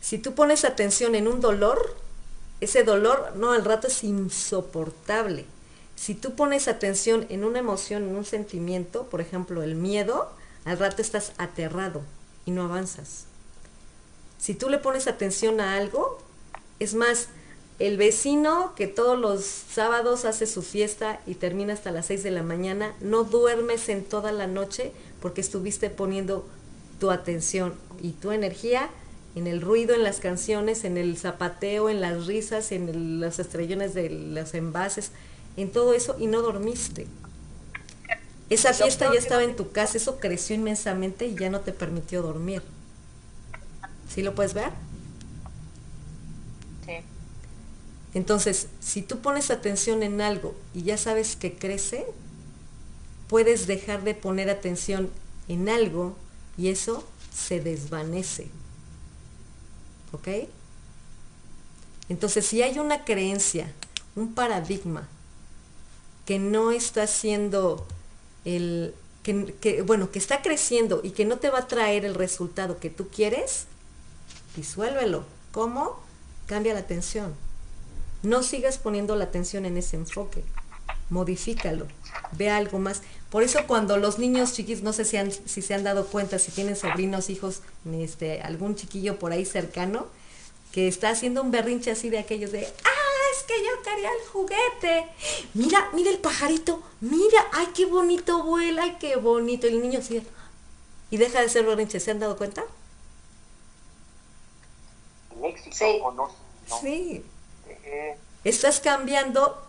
[0.00, 1.96] Si tú pones atención en un dolor,
[2.60, 5.44] ese dolor, no, al rato es insoportable.
[5.96, 10.30] Si tú pones atención en una emoción, en un sentimiento, por ejemplo, el miedo,
[10.64, 12.02] al rato estás aterrado
[12.46, 13.24] y no avanzas.
[14.38, 16.18] Si tú le pones atención a algo,
[16.78, 17.28] es más,
[17.78, 22.30] el vecino que todos los sábados hace su fiesta y termina hasta las 6 de
[22.32, 26.44] la mañana, no duermes en toda la noche porque estuviste poniendo
[26.98, 28.90] tu atención y tu energía
[29.34, 33.94] en el ruido, en las canciones, en el zapateo, en las risas, en los estrellones
[33.94, 35.12] de los envases,
[35.56, 37.06] en todo eso y no dormiste.
[38.50, 42.22] Esa fiesta ya estaba en tu casa, eso creció inmensamente y ya no te permitió
[42.22, 42.62] dormir.
[44.08, 44.70] ¿Sí lo puedes ver?
[46.86, 46.94] Sí.
[48.14, 52.06] Entonces, si tú pones atención en algo y ya sabes que crece,
[53.28, 55.10] puedes dejar de poner atención
[55.48, 56.16] en algo
[56.56, 58.48] y eso se desvanece.
[60.12, 60.28] ¿Ok?
[62.08, 63.72] Entonces, si hay una creencia,
[64.16, 65.08] un paradigma
[66.26, 67.86] que no está siendo
[68.44, 72.78] el que, bueno, que está creciendo y que no te va a traer el resultado
[72.78, 73.66] que tú quieres,
[74.56, 75.24] disuélvelo.
[75.52, 76.00] ¿Cómo?
[76.46, 77.34] Cambia la atención.
[78.22, 80.44] No sigas poniendo la atención en ese enfoque.
[81.10, 81.86] Modifícalo.
[82.32, 83.02] Ve algo más.
[83.30, 86.50] Por eso cuando los niños chiquis, no sé si, si se han dado cuenta, si
[86.50, 87.60] tienen sobrinos, hijos,
[87.92, 90.06] este, algún chiquillo por ahí cercano,
[90.72, 94.28] que está haciendo un berrinche así de aquellos de, ah, es que yo quería el
[94.28, 95.06] juguete.
[95.52, 99.66] Mira, mira el pajarito, mira, ay, qué bonito vuela, ay, qué bonito.
[99.66, 100.22] el niño así,
[101.10, 102.64] y deja de ser berrinche, ¿se han dado cuenta?
[106.80, 106.80] Sí.
[106.80, 107.24] Sí.
[108.44, 109.67] Estás cambiando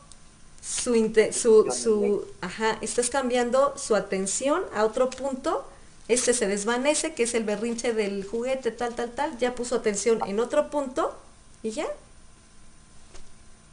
[0.61, 0.93] su,
[1.31, 5.65] su, su, ajá, estás cambiando su atención a otro punto,
[6.07, 10.19] este se desvanece, que es el berrinche del juguete, tal, tal, tal, ya puso atención
[10.25, 11.15] en otro punto
[11.63, 11.87] y ya.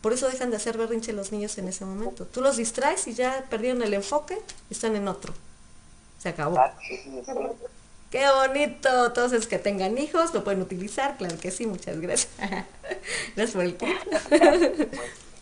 [0.03, 2.27] Por eso dejan de hacer berrinche los niños en ese momento.
[2.27, 4.38] Tú los distraes y ya perdieron el enfoque,
[4.70, 5.35] están en otro.
[6.18, 6.59] Se acabó.
[8.11, 9.07] Qué bonito.
[9.07, 12.33] Entonces, que tengan hijos, lo pueden utilizar, claro que sí, muchas gracias.
[13.37, 13.77] gracias por el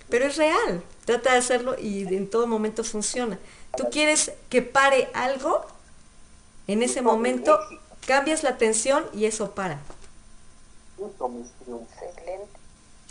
[0.09, 3.38] Pero es real, trata de hacerlo y en todo momento funciona.
[3.77, 5.64] Tú quieres que pare algo,
[6.67, 7.59] en ese momento
[8.07, 9.81] cambias la atención y eso para.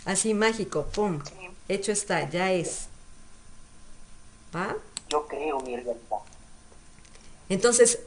[0.04, 1.20] Así mágico, pum,
[1.68, 2.86] hecho está, ya es.
[4.54, 4.76] ¿Va?
[5.08, 5.96] Yo creo mi realidad.
[7.48, 7.98] Entonces,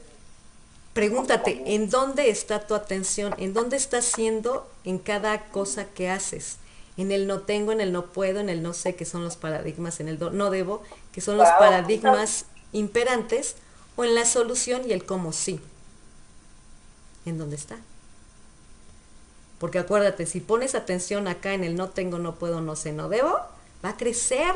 [0.94, 3.34] pregúntate, ¿en dónde está tu atención?
[3.38, 6.56] ¿En dónde estás siendo en cada cosa que haces?
[6.98, 9.36] En el no tengo, en el no puedo, en el no sé, que son los
[9.36, 10.82] paradigmas, en el no debo,
[11.12, 13.54] que son los paradigmas imperantes,
[13.96, 15.60] o en la solución y el cómo sí.
[17.24, 17.78] ¿En dónde está?
[19.60, 23.08] Porque acuérdate, si pones atención acá en el no tengo, no puedo, no sé, no
[23.08, 23.38] debo,
[23.84, 24.52] va a crecer,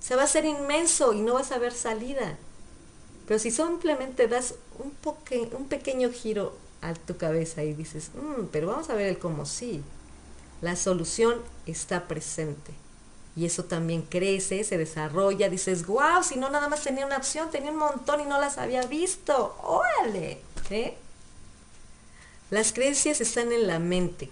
[0.00, 2.38] se va a hacer inmenso y no vas a ver salida.
[3.28, 4.92] Pero si simplemente das un,
[5.52, 9.44] un pequeño giro a tu cabeza y dices, mm, pero vamos a ver el cómo
[9.44, 9.82] sí,
[10.60, 12.72] la solución está presente.
[13.36, 17.50] Y eso también crece, se desarrolla, dices, wow, si no nada más tenía una opción,
[17.50, 19.56] tenía un montón y no las había visto.
[19.62, 20.40] Órale.
[22.50, 24.30] Las creencias están en la mente.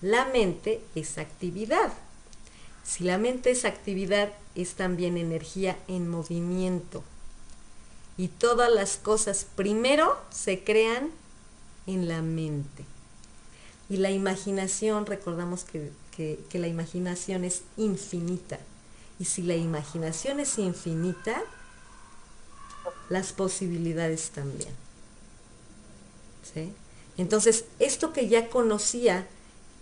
[0.00, 1.92] La mente es actividad.
[2.82, 7.04] Si la mente es actividad, es también energía en movimiento.
[8.16, 11.10] Y todas las cosas primero se crean
[11.86, 12.84] en la mente.
[13.90, 15.90] Y la imaginación, recordamos que,
[16.52, 18.60] la imaginación es infinita.
[19.18, 21.42] Y si la imaginación es infinita,
[23.08, 24.70] las posibilidades también.
[26.54, 26.72] ¿sí?
[27.18, 29.26] Entonces, esto que ya conocía,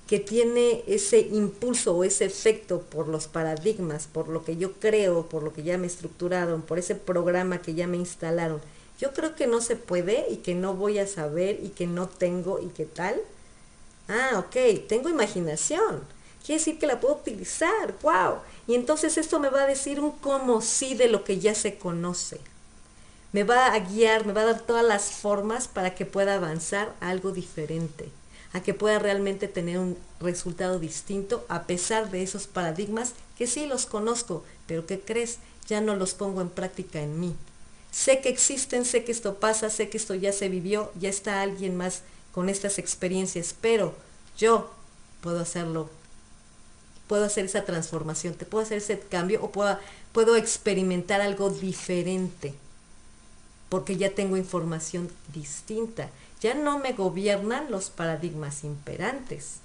[0.06, 5.28] que tiene ese impulso o ese efecto por los paradigmas, por lo que yo creo,
[5.28, 8.62] por lo que ya me estructuraron, por ese programa que ya me instalaron,
[8.98, 12.08] yo creo que no se puede y que no voy a saber y que no
[12.08, 13.20] tengo y que tal.
[14.08, 16.02] Ah, ok, tengo imaginación.
[16.44, 18.38] Quiere decir que la puedo utilizar, wow.
[18.66, 21.76] Y entonces esto me va a decir un cómo sí de lo que ya se
[21.78, 22.40] conoce.
[23.32, 26.94] Me va a guiar, me va a dar todas las formas para que pueda avanzar
[27.00, 28.10] algo diferente
[28.52, 33.66] a que pueda realmente tener un resultado distinto a pesar de esos paradigmas que sí
[33.66, 37.34] los conozco, pero que crees, ya no los pongo en práctica en mí.
[37.90, 41.42] Sé que existen, sé que esto pasa, sé que esto ya se vivió, ya está
[41.42, 43.94] alguien más con estas experiencias, pero
[44.36, 44.70] yo
[45.20, 45.90] puedo hacerlo,
[47.06, 49.78] puedo hacer esa transformación, te puedo hacer ese cambio o puedo,
[50.12, 52.54] puedo experimentar algo diferente,
[53.68, 56.10] porque ya tengo información distinta.
[56.40, 59.56] Ya no me gobiernan los paradigmas imperantes,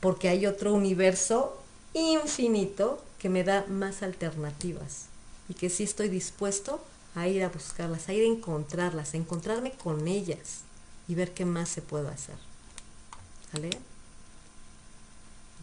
[0.00, 1.60] porque hay otro universo
[1.92, 5.06] infinito que me da más alternativas
[5.48, 6.80] y que sí estoy dispuesto
[7.14, 10.65] a ir a buscarlas, a ir a encontrarlas, a encontrarme con ellas
[11.08, 12.36] y ver qué más se puede hacer.
[13.52, 13.70] ¿Vale?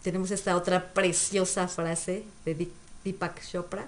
[0.02, 2.70] Tenemos esta otra preciosa frase de
[3.04, 3.86] Deepak Chopra,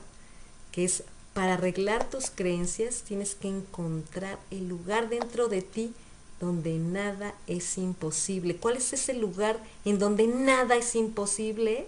[0.73, 1.05] que es
[1.37, 5.93] para arreglar tus creencias tienes que encontrar el lugar dentro de ti
[6.41, 8.57] donde nada es imposible.
[8.57, 11.87] ¿Cuál es ese lugar en donde nada es imposible?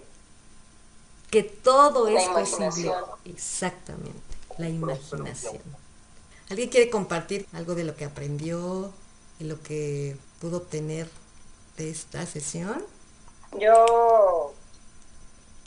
[1.31, 2.91] Que todo es posible.
[3.25, 4.13] Exactamente,
[4.59, 5.63] la imaginación.
[6.51, 8.93] ¿Alguien quiere compartir algo de lo que aprendió,
[9.39, 11.09] lo que pudo obtener
[11.77, 12.85] de esta sesión?
[13.57, 14.53] Yo.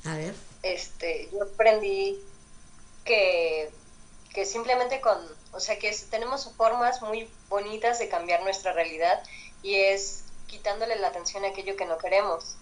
[0.05, 0.35] A ver.
[0.63, 2.21] Este, yo aprendí
[3.05, 3.71] que,
[4.45, 5.19] simplemente con,
[5.53, 9.23] o sea, que tenemos formas muy bonitas de cambiar nuestra realidad
[9.63, 12.57] y es quitándole la atención a aquello que no queremos.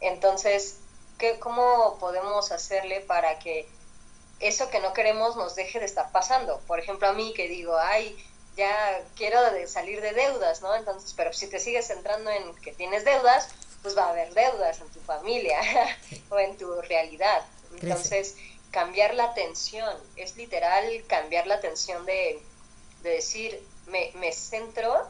[0.00, 0.78] Entonces,
[1.18, 3.68] ¿qué, ¿cómo podemos hacerle para que
[4.40, 6.60] eso que no queremos nos deje de estar pasando?
[6.66, 8.16] Por ejemplo, a mí que digo, ay,
[8.56, 10.74] ya quiero salir de deudas, ¿no?
[10.74, 13.48] Entonces, pero si te sigues centrando en que tienes deudas,
[13.82, 15.60] pues va a haber deudas en tu familia
[16.30, 17.44] o en tu realidad.
[17.72, 18.36] Entonces,
[18.70, 22.40] cambiar la atención, es literal cambiar la atención de,
[23.02, 25.06] decir, me, me centro,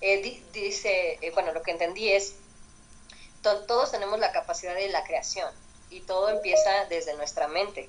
[0.00, 2.34] eh, dice, eh, bueno, lo que entendí es,
[3.42, 5.52] todos tenemos la capacidad de la creación
[5.90, 7.88] y todo empieza desde nuestra mente.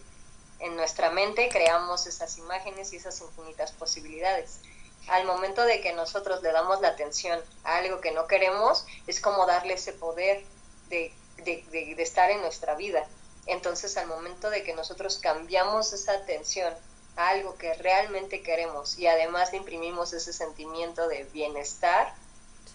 [0.60, 4.60] En nuestra mente creamos esas imágenes y esas infinitas posibilidades.
[5.08, 9.20] Al momento de que nosotros le damos la atención a algo que no queremos, es
[9.20, 10.44] como darle ese poder
[10.90, 13.06] de, de, de estar en nuestra vida.
[13.46, 16.74] Entonces, al momento de que nosotros cambiamos esa atención
[17.18, 22.14] a algo que realmente queremos y además le imprimimos ese sentimiento de bienestar,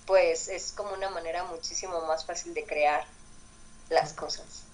[0.06, 3.04] pues es como una manera muchísimo más fácil de crear
[3.88, 4.64] las cosas.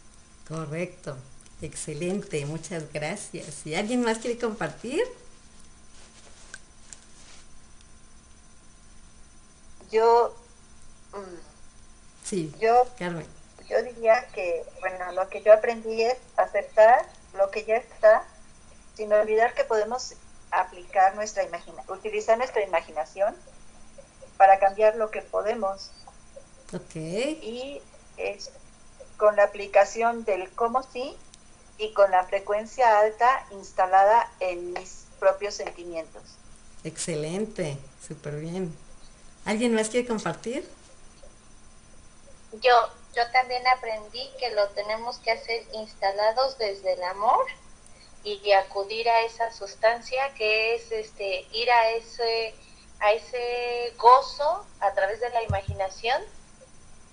[0.48, 1.16] Correcto,
[1.62, 3.64] excelente, muchas gracias.
[3.64, 5.04] ¿Y alguien más quiere compartir?
[9.94, 10.34] Yo,
[12.24, 13.26] sí, yo, Carmen
[13.68, 18.24] yo diría que, bueno, lo que yo aprendí es aceptar lo que ya está,
[18.94, 20.14] sin olvidar que podemos
[20.50, 23.34] aplicar nuestra imaginación, utilizar nuestra imaginación
[24.36, 25.90] para cambiar lo que podemos.
[26.72, 26.94] Ok.
[26.94, 27.80] Y
[28.16, 28.50] es
[29.16, 31.16] con la aplicación del cómo sí
[31.78, 36.22] y con la frecuencia alta instalada en mis propios sentimientos.
[36.84, 38.76] Excelente, súper bien.
[39.44, 40.68] ¿Alguien más quiere compartir?
[42.62, 42.72] Yo,
[43.14, 47.46] yo también aprendí que lo tenemos que hacer instalados desde el amor
[48.22, 52.54] y acudir a esa sustancia que es este ir a ese
[53.00, 56.22] a ese gozo a través de la imaginación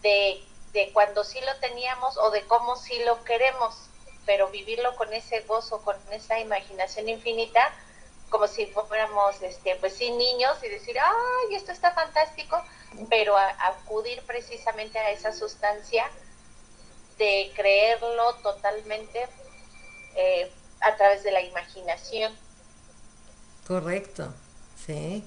[0.02, 0.42] de,
[0.72, 3.76] de cuando sí lo teníamos o de cómo sí lo queremos,
[4.26, 7.74] pero vivirlo con ese gozo, con esa imaginación infinita,
[8.32, 12.60] como si fuéramos este pues sí niños y decir, "Ay, esto está fantástico",
[13.10, 16.10] pero acudir precisamente a esa sustancia
[17.20, 19.28] de creerlo totalmente
[20.16, 22.36] eh, a través de la imaginación.
[23.68, 24.34] Correcto,
[24.86, 25.24] sí,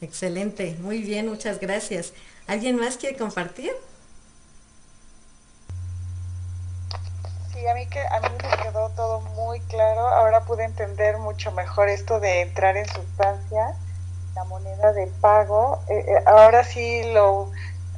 [0.00, 2.12] excelente, muy bien, muchas gracias.
[2.46, 3.72] ¿Alguien más quiere compartir?
[7.64, 11.50] Sí, a mí, que, a mí me quedó todo muy claro, ahora pude entender mucho
[11.52, 13.74] mejor esto de entrar en sustancia
[14.34, 15.80] la moneda de pago.
[15.88, 17.50] Eh, eh, ahora sí lo,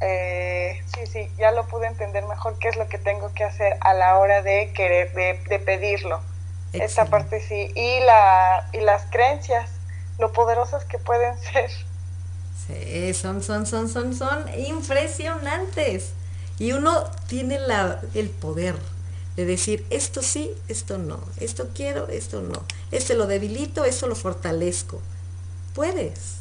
[0.02, 3.76] eh, sí, sí, ya lo pude entender mejor qué es lo que tengo que hacer
[3.80, 6.20] a la hora de querer, de, pedirlo.
[6.72, 7.72] Esta parte sí.
[7.74, 9.68] Y, la, y las creencias,
[10.20, 11.72] lo poderosas que pueden ser.
[12.68, 16.12] Sí, son, son, son, son, son impresionantes.
[16.60, 18.76] Y uno tiene la, el poder
[19.36, 24.16] de decir, esto sí, esto no, esto quiero, esto no, este lo debilito, esto lo
[24.16, 25.00] fortalezco.
[25.74, 26.36] Puedes.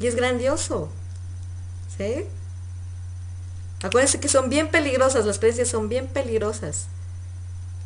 [0.00, 0.88] Y es grandioso.
[1.96, 2.24] ¿Sí?
[3.82, 6.86] Acuérdense que son bien peligrosas, las creencias son bien peligrosas.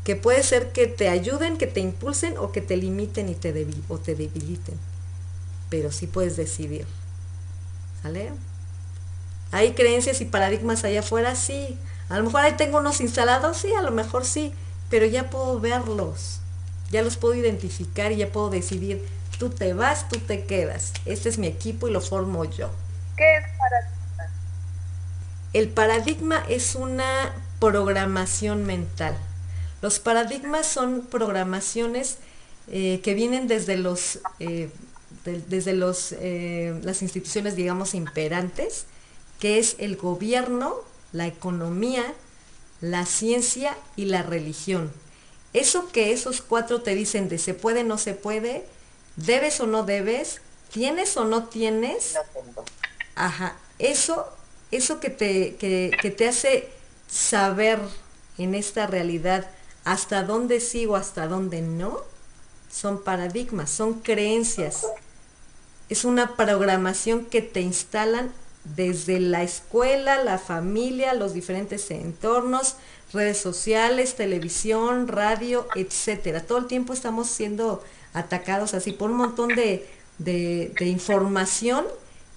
[0.05, 3.51] Que puede ser que te ayuden, que te impulsen o que te limiten y te
[3.89, 4.79] o te debiliten.
[5.69, 6.87] Pero sí puedes decidir.
[8.03, 8.33] ¿Sale?
[9.53, 11.35] ¿Hay creencias y paradigmas allá afuera?
[11.35, 11.77] Sí.
[12.11, 14.53] A lo mejor ahí tengo unos instalados, sí, a lo mejor sí,
[14.91, 16.41] pero ya puedo verlos,
[16.91, 19.07] ya los puedo identificar y ya puedo decidir,
[19.39, 20.93] tú te vas, tú te quedas.
[21.07, 22.69] Este es mi equipo y lo formo yo.
[23.17, 24.35] ¿Qué es paradigma?
[25.53, 29.17] El paradigma es una programación mental.
[29.81, 32.19] Los paradigmas son programaciones
[32.69, 34.69] eh, que vienen desde los, eh,
[35.25, 38.87] desde los, eh, las instituciones, digamos, imperantes,
[39.39, 40.75] que es el gobierno,
[41.13, 42.15] la economía,
[42.81, 44.93] la ciencia y la religión.
[45.53, 48.65] Eso que esos cuatro te dicen de se puede, no se puede,
[49.17, 50.41] debes o no debes,
[50.73, 52.17] tienes o no tienes.
[53.17, 54.29] Ajá, eso,
[54.71, 56.69] eso que te, que, que te hace
[57.09, 57.81] saber
[58.39, 59.51] en esta realidad
[59.85, 61.99] hasta dónde sí o hasta dónde no,
[62.71, 64.87] son paradigmas, son creencias.
[65.89, 68.33] Es una programación que te instalan
[68.65, 72.77] desde la escuela, la familia, los diferentes entornos,
[73.13, 76.43] redes sociales, televisión, radio, etcétera.
[76.43, 77.83] Todo el tiempo estamos siendo
[78.13, 79.89] atacados así por un montón de,
[80.19, 81.87] de, información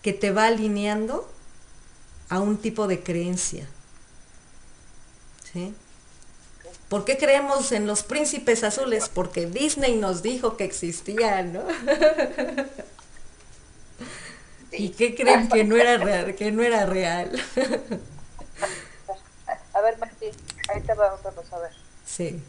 [0.01, 1.29] que te va alineando
[2.29, 3.67] a un tipo de creencia.
[5.51, 5.73] ¿Sí?
[6.89, 9.09] ¿Por qué creemos en los príncipes azules?
[9.09, 11.63] Porque Disney nos dijo que existían, ¿no?
[14.73, 16.35] ¿Y qué creen que no era real?
[16.35, 17.31] Que no era real.
[19.73, 20.31] a ver, Martín,
[20.73, 21.71] ahí te va otra cosa, a ver.
[22.05, 22.43] Sí.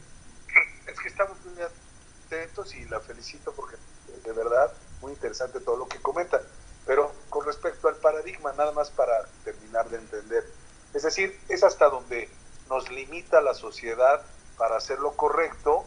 [0.86, 3.76] Es que estamos muy atentos y la felicito porque
[4.24, 6.40] de verdad muy interesante todo lo que comenta.
[6.86, 10.44] Pero con respecto al paradigma, nada más para terminar de entender.
[10.92, 12.28] Es decir, es hasta donde
[12.68, 14.22] nos limita la sociedad
[14.58, 15.84] para hacer lo correcto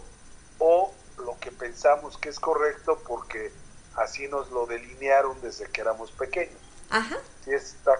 [0.59, 3.51] o lo que pensamos que es correcto porque
[3.97, 6.57] así nos lo delinearon desde que éramos pequeños.
[6.89, 7.17] Ajá.
[7.43, 7.91] ¿Sí está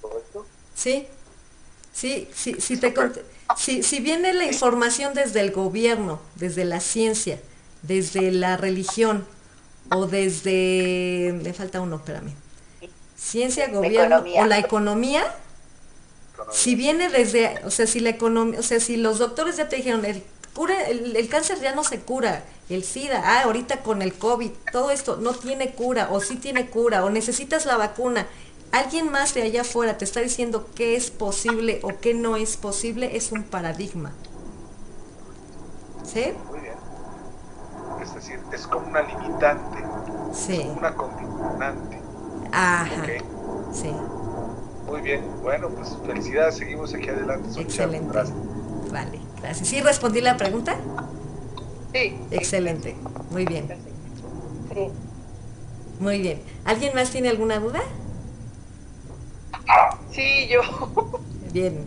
[0.00, 0.46] correcto?
[0.74, 1.06] Sí.
[1.92, 2.94] Sí, sí, sí te
[3.56, 7.38] si, si viene la información desde el gobierno, desde la ciencia,
[7.82, 9.26] desde la religión
[9.90, 12.32] o desde, me falta uno, espérame,
[13.14, 15.22] ciencia, gobierno o la economía,
[16.50, 19.76] si viene desde, o sea, si la economía, o sea, si los doctores ya te
[19.76, 20.24] dijeron, el,
[20.54, 24.90] cura, el cáncer ya no se cura, el SIDA, ah, ahorita con el COVID, todo
[24.90, 28.26] esto no tiene cura o sí tiene cura o necesitas la vacuna.
[28.70, 32.56] Alguien más de allá afuera te está diciendo qué es posible o qué no es
[32.56, 34.12] posible, es un paradigma.
[36.04, 36.32] ¿Sí?
[36.50, 36.74] Muy bien.
[38.00, 39.78] Es decir, es como una limitante.
[40.32, 40.54] Sí.
[40.54, 42.00] Es como una condicionante.
[42.50, 43.06] Ajá.
[43.72, 43.92] Sí.
[44.86, 45.22] Muy bien.
[45.42, 46.56] Bueno, pues felicidades.
[46.56, 47.60] Seguimos aquí adelante.
[47.60, 48.08] Excelente.
[48.10, 48.36] Gracias.
[48.90, 49.68] Vale, gracias.
[49.68, 50.76] ¿Sí respondí la pregunta?
[51.92, 52.18] Sí.
[52.30, 52.94] Excelente,
[53.30, 53.68] muy bien.
[54.72, 54.88] Sí.
[56.00, 56.42] Muy bien.
[56.64, 57.82] ¿Alguien más tiene alguna duda?
[60.10, 60.60] Sí, yo.
[61.52, 61.86] Bien,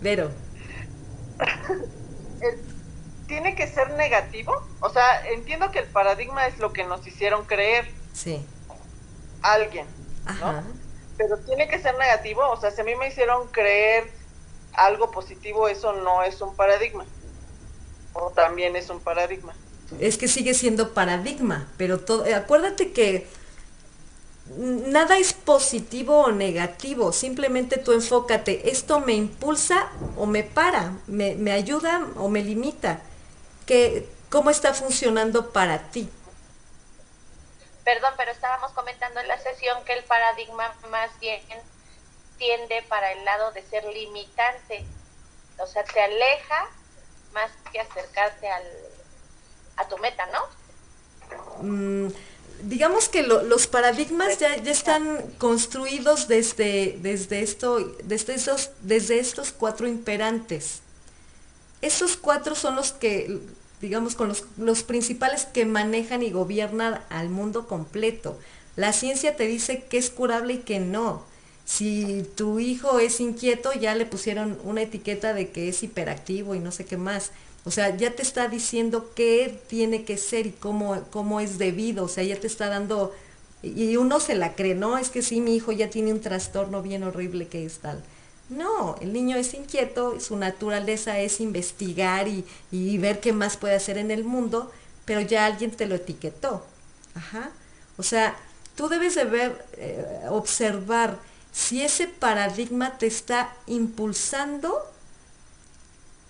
[0.00, 0.30] Vero.
[3.26, 4.52] ¿Tiene que ser negativo?
[4.80, 7.90] O sea, entiendo que el paradigma es lo que nos hicieron creer.
[8.12, 8.46] Sí.
[9.42, 9.86] Alguien.
[10.26, 10.62] Ajá.
[11.18, 12.48] Pero tiene que ser negativo.
[12.50, 14.08] O sea, si a mí me hicieron creer
[14.76, 17.04] algo positivo, eso no es un paradigma
[18.20, 19.54] o también es un paradigma.
[20.00, 23.26] Es que sigue siendo paradigma, pero todo, acuérdate que
[24.56, 31.52] nada es positivo o negativo, simplemente tú enfócate, esto me impulsa o me para, me,
[31.52, 33.00] ayuda o me limita,
[33.66, 36.08] que, ¿cómo está funcionando para ti?
[37.84, 41.40] Perdón, pero estábamos comentando en la sesión que el paradigma más bien
[42.38, 44.84] tiende para el lado de ser limitante,
[45.58, 46.68] o sea, te aleja
[47.32, 48.64] más que acercarte al,
[49.76, 51.62] a tu meta, ¿no?
[51.62, 52.12] Mm,
[52.62, 59.52] digamos que los paradigmas ya, ya, están construidos desde, desde, esto, desde, esos, desde estos
[59.52, 60.80] cuatro imperantes.
[61.82, 63.38] Esos cuatro son los que,
[63.80, 68.38] digamos, con los, los principales que manejan y gobiernan al mundo completo.
[68.76, 71.24] La ciencia te dice que es curable y que no
[71.66, 76.60] si tu hijo es inquieto, ya le pusieron una etiqueta de que es hiperactivo y
[76.60, 77.32] no sé qué más.
[77.64, 82.04] O sea, ya te está diciendo qué tiene que ser y cómo, cómo es debido.
[82.04, 83.12] O sea, ya te está dando
[83.64, 86.82] Y uno se la cree, no, es que sí, mi hijo ya tiene un trastorno
[86.82, 88.00] bien horrible que es tal.
[88.48, 93.98] No, el niño es inquieto, su naturaleza es investigar y, ver qué más puede hacer
[93.98, 94.70] en el mundo,
[95.04, 96.64] pero ya alguien te lo etiquetó.
[97.16, 97.50] Ajá.
[97.96, 98.36] O sea,
[98.76, 101.18] tú debes de ver, eh, observar
[101.56, 104.78] si ese paradigma te está impulsando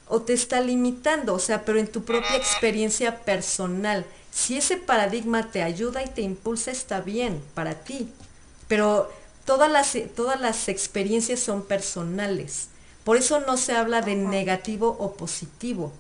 [0.07, 4.07] o te está limitando, o sea, pero en tu propia experiencia personal.
[4.31, 8.09] Si ese paradigma te ayuda y te impulsa, está bien para ti.
[8.69, 9.11] Pero
[9.45, 12.69] todas las, todas las experiencias son personales.
[13.03, 15.93] Por eso no se habla de negativo o positivo.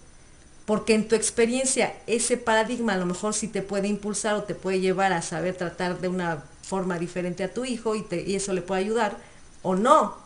[0.66, 4.54] Porque en tu experiencia ese paradigma a lo mejor sí te puede impulsar o te
[4.54, 8.34] puede llevar a saber tratar de una forma diferente a tu hijo y, te, y
[8.34, 9.16] eso le puede ayudar
[9.62, 10.16] o no.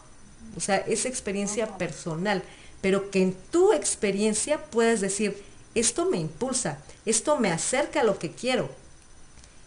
[0.56, 2.42] O sea, es experiencia personal.
[2.80, 5.42] Pero que en tu experiencia puedas decir,
[5.74, 8.70] esto me impulsa, esto me acerca a lo que quiero,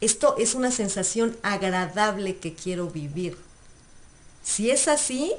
[0.02, 3.38] esto es una sensación agradable que quiero vivir.
[4.44, 5.32] Si es así,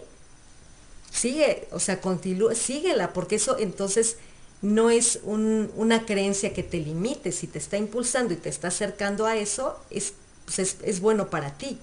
[1.10, 4.16] sigue, o sea, continúa, síguela, porque eso entonces
[4.62, 7.32] no es una creencia que te limite.
[7.32, 10.14] Si te está impulsando y te está acercando a eso, es,
[10.44, 11.80] pues es, bueno para ti.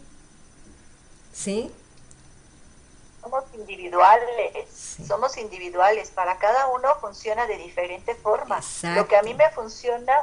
[1.34, 1.72] ¿Sí?
[3.22, 6.10] Somos individuales, somos individuales.
[6.12, 8.60] Para cada uno funciona de diferente forma.
[8.96, 10.14] Lo que a mí me funciona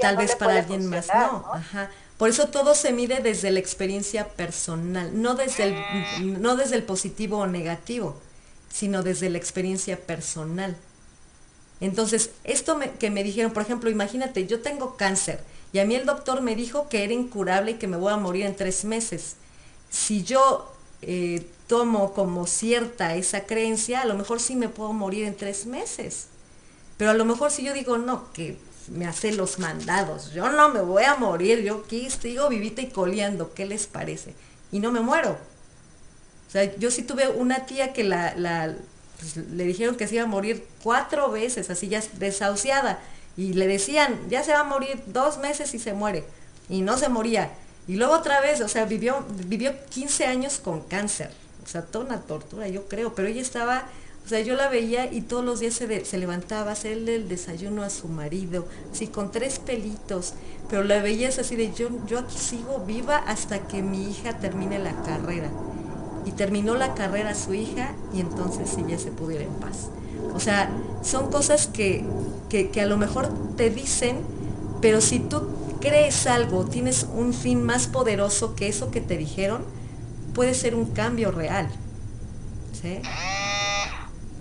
[0.00, 1.44] Tal vez para alguien más no.
[1.52, 1.90] Ajá.
[2.16, 6.82] Por eso todo se mide desde la experiencia personal, no desde el, no desde el
[6.82, 8.14] positivo o negativo,
[8.68, 10.76] sino desde la experiencia personal.
[11.80, 15.42] Entonces, esto que me dijeron, por ejemplo, imagínate, yo tengo cáncer
[15.72, 18.16] y a mí el doctor me dijo que era incurable y que me voy a
[18.16, 19.36] morir en tres meses.
[19.88, 25.24] Si yo eh, tomo como cierta esa creencia, a lo mejor sí me puedo morir
[25.24, 26.26] en tres meses.
[26.96, 28.58] Pero a lo mejor si yo digo, no, que
[28.88, 30.32] me hace los mandados.
[30.32, 34.34] Yo no me voy a morir, yo aquí sigo vivita y coleando, ¿qué les parece?
[34.72, 35.38] Y no me muero.
[36.48, 38.74] O sea, yo sí tuve una tía que la,
[39.18, 43.00] pues, le dijeron que se iba a morir cuatro veces, así ya desahuciada.
[43.36, 46.24] Y le decían, ya se va a morir dos meses y se muere.
[46.68, 47.52] Y no se moría.
[47.88, 51.30] Y luego otra vez, o sea, vivió, vivió 15 años con cáncer.
[51.64, 53.14] O sea, toda una tortura, yo creo.
[53.14, 53.86] Pero ella estaba
[54.24, 57.28] o sea, yo la veía y todos los días se, se levantaba a hacerle el
[57.28, 60.34] desayuno a su marido, así con tres pelitos,
[60.68, 64.78] pero la veía así de yo, yo aquí sigo viva hasta que mi hija termine
[64.78, 65.50] la carrera.
[66.26, 69.88] Y terminó la carrera su hija y entonces sí ya se pudiera en paz.
[70.34, 70.70] O sea,
[71.02, 72.04] son cosas que,
[72.48, 74.18] que, a lo mejor te dicen,
[74.80, 75.48] pero si tú
[75.80, 79.62] crees algo, tienes un fin más poderoso que eso que te dijeron,
[80.34, 81.68] puede ser un cambio real.
[82.80, 83.00] ¿sí?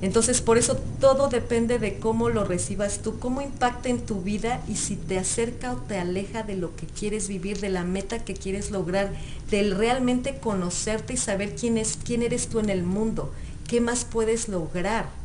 [0.01, 4.61] Entonces, por eso todo depende de cómo lo recibas tú, cómo impacta en tu vida
[4.67, 8.23] y si te acerca o te aleja de lo que quieres vivir, de la meta
[8.23, 9.11] que quieres lograr,
[9.51, 13.33] del realmente conocerte y saber quién es, quién eres tú en el mundo,
[13.67, 15.18] qué más puedes lograr.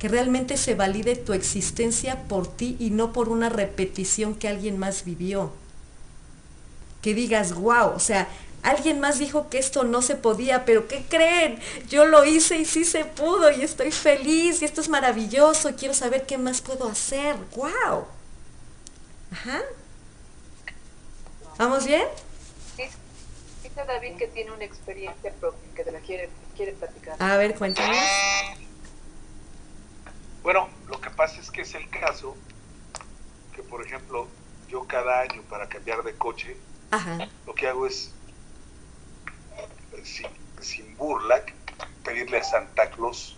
[0.00, 4.78] Que realmente se valide tu existencia por ti y no por una repetición que alguien
[4.78, 5.52] más vivió.
[7.02, 8.28] Que digas, wow, o sea,
[8.62, 11.58] Alguien más dijo que esto no se podía, pero ¿qué creen?
[11.88, 15.74] Yo lo hice y sí se pudo y estoy feliz y esto es maravilloso.
[15.76, 17.36] Quiero saber qué más puedo hacer.
[17.56, 18.04] ¡Wow!
[19.32, 19.62] Ajá.
[21.56, 22.06] ¿Vamos bien?
[22.76, 27.16] Dice David que tiene una experiencia propia, que te la quiere, quiere platicar.
[27.18, 27.96] A ver, cuéntanos.
[30.42, 32.36] Bueno, lo que pasa es que es el caso
[33.54, 34.26] que, por ejemplo,
[34.68, 36.56] yo cada año para cambiar de coche,
[37.46, 38.12] lo que hago es
[40.60, 41.44] sin, burla,
[42.04, 43.36] pedirle a Santa Claus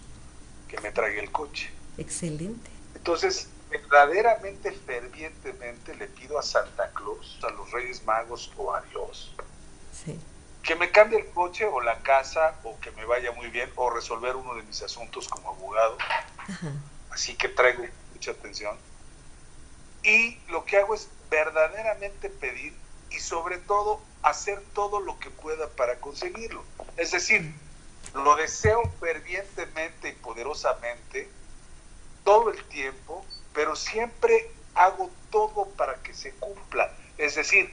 [0.69, 1.71] que me traiga el coche.
[1.99, 2.71] Excelente.
[2.95, 9.35] Entonces, verdaderamente, fervientemente le pido a Santa Claus, a los Reyes Magos o a Dios,
[10.63, 13.91] que me cambie el coche o la casa o que me vaya muy bien o
[13.91, 15.97] resolver uno de mis asuntos como abogado.
[17.13, 17.85] Así que traigo
[18.15, 18.77] mucha atención.
[20.03, 22.75] Y lo que hago es verdaderamente pedir
[23.11, 26.65] y sobre todo hacer todo lo que pueda para conseguirlo.
[26.97, 27.55] Es decir,
[28.15, 31.29] lo deseo fervientemente y poderosamente
[32.25, 36.91] todo el tiempo, pero siempre hago todo para que se cumpla.
[37.19, 37.71] Es decir,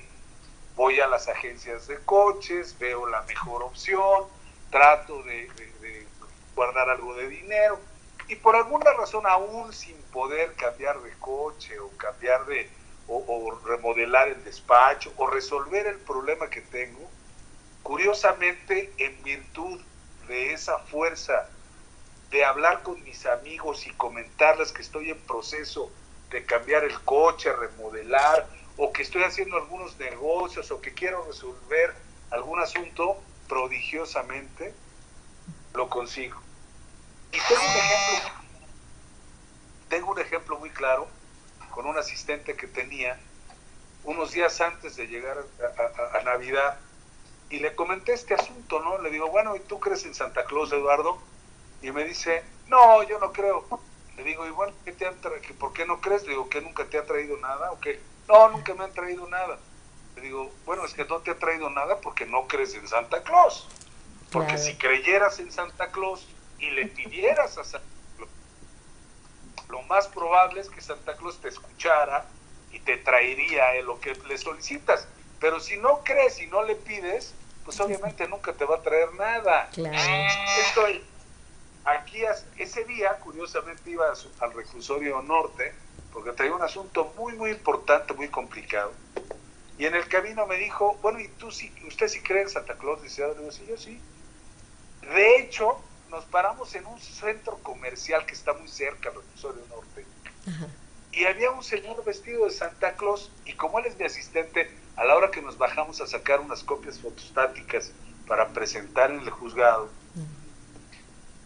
[0.76, 4.26] voy a las agencias de coches, veo la mejor opción,
[4.70, 5.50] trato de,
[6.56, 7.80] guardar algo de dinero
[8.30, 12.70] y por alguna razón aún sin poder cambiar de coche o cambiar de,
[13.08, 17.10] o, remodelar el despacho o resolver el problema que tengo,
[17.82, 19.82] curiosamente en virtud
[20.28, 21.50] de esa fuerza
[22.30, 25.92] de hablar con mis amigos y comentarles que estoy en proceso
[26.30, 31.96] de cambiar el coche, remodelar o que estoy haciendo algunos negocios o que quiero resolver
[32.30, 34.76] algún asunto prodigiosamente,
[35.74, 36.40] lo consigo.
[37.32, 38.32] Y tengo un ejemplo,
[39.90, 41.08] tengo un ejemplo muy claro
[41.72, 43.20] con un asistente que tenía
[44.04, 45.38] unos días antes de llegar
[46.14, 46.80] a, Navidad
[47.50, 49.00] y le comenté este asunto, ¿no?
[49.00, 51.20] Le digo, bueno, ¿y tú crees en Santa Claus, Eduardo?
[51.82, 53.66] Y me dice, no, yo no creo.
[54.18, 55.10] Le digo, igual, ¿qué te
[55.54, 56.24] ¿por qué no crees?
[56.24, 57.72] Le digo, ¿que nunca te ha traído nada?
[57.72, 58.02] ¿O qué?
[58.28, 59.58] No, nunca me han traído nada.
[60.16, 63.24] Le digo, bueno, es que no te ha traído nada porque no crees en Santa
[63.24, 63.68] Claus.
[64.32, 66.28] Porque si creyeras en Santa Claus
[66.60, 67.88] y le pidieras a Santa
[68.18, 68.30] Claus,
[69.70, 72.26] lo más probable es que Santa Claus te escuchara
[72.72, 75.08] y te traería lo que le solicitas.
[75.40, 77.34] Pero si no crees y no le pides,
[77.64, 79.70] pues obviamente nunca te va a traer nada.
[79.74, 79.98] Claro.
[80.60, 80.82] Esto,
[81.86, 82.22] aquí
[82.58, 85.74] ese día, curiosamente, iba al reclusorio norte,
[86.12, 88.92] porque traía un asunto muy, muy importante, muy complicado.
[89.78, 92.74] Y en el camino me dijo, bueno, ¿y tú sí, usted sí cree en Santa
[92.76, 93.02] Claus?
[93.02, 93.30] Dice, ah,
[93.68, 94.02] yo sí.
[95.02, 95.80] De hecho,
[96.10, 100.06] nos paramos en un centro comercial que está muy cerca del reclusorio norte.
[101.12, 105.06] Y había un señor vestido de Santa Claus, y como él es mi asistente, a
[105.06, 107.92] la hora que nos bajamos a sacar unas copias fotostáticas
[108.28, 109.90] para presentar en el juzgado,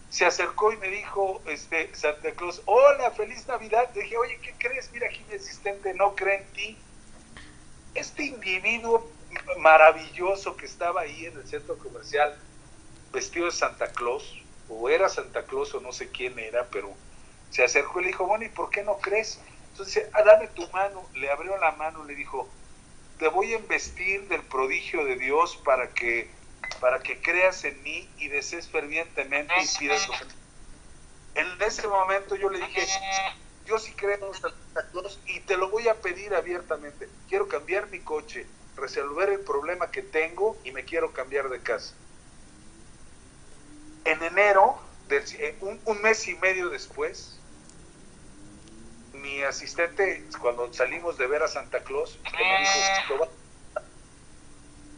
[0.09, 3.89] se acercó y me dijo, este, Santa Claus, hola, feliz Navidad.
[3.95, 4.91] Le dije, oye, ¿qué crees?
[4.91, 6.77] Mira aquí mi asistente no cree en ti.
[7.95, 9.09] Este individuo
[9.57, 12.37] maravilloso que estaba ahí en el centro comercial,
[13.11, 14.42] vestido de Santa Claus,
[14.73, 16.93] o era Santa Claus o no sé quién era, pero
[17.49, 19.39] se acercó y le dijo, bueno, ¿y por qué no crees?
[19.71, 22.49] Entonces, ah, dame tu mano, le abrió la mano, le dijo,
[23.17, 26.29] te voy a investir del prodigio de Dios para que
[26.79, 30.07] para que creas en mí y desees fervientemente y pidas
[31.35, 32.85] En ese momento yo le dije,
[33.65, 37.07] yo sí creo en Santa Claus y te lo voy a pedir abiertamente.
[37.29, 38.45] Quiero cambiar mi coche,
[38.75, 41.93] resolver el problema que tengo y me quiero cambiar de casa.
[44.05, 44.79] En enero,
[45.09, 47.39] eh, un, mes y medio después,
[49.13, 53.27] mi asistente, cuando salimos de ver a Santa Claus, dijo,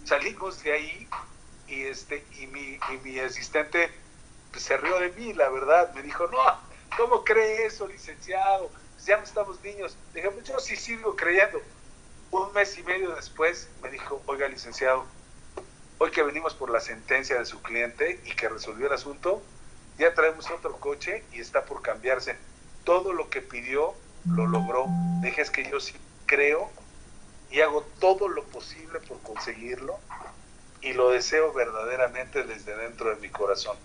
[0.05, 1.07] salimos de ahí
[1.67, 3.91] y este y mi, y mi asistente
[4.51, 6.39] pues, se rió de mí, la verdad, me dijo, no,
[6.95, 8.69] ¿cómo cree eso, licenciado?
[8.93, 9.97] Pues, ya no estamos niños.
[10.13, 11.61] dije, pues yo sí sigo creyendo.
[12.31, 15.05] Un mes y medio después me dijo, oiga, licenciado,
[15.97, 19.41] hoy que venimos por la sentencia de su cliente y que resolvió el asunto,
[19.97, 22.35] ya traemos otro coche y está por cambiarse.
[22.83, 23.93] Todo lo que pidió
[24.29, 24.85] lo logró.
[25.21, 25.93] Dije, es que yo sí
[26.25, 26.69] creo
[27.51, 29.97] y hago todo lo posible por conseguirlo
[30.81, 33.77] y lo deseo verdaderamente desde dentro de mi corazón.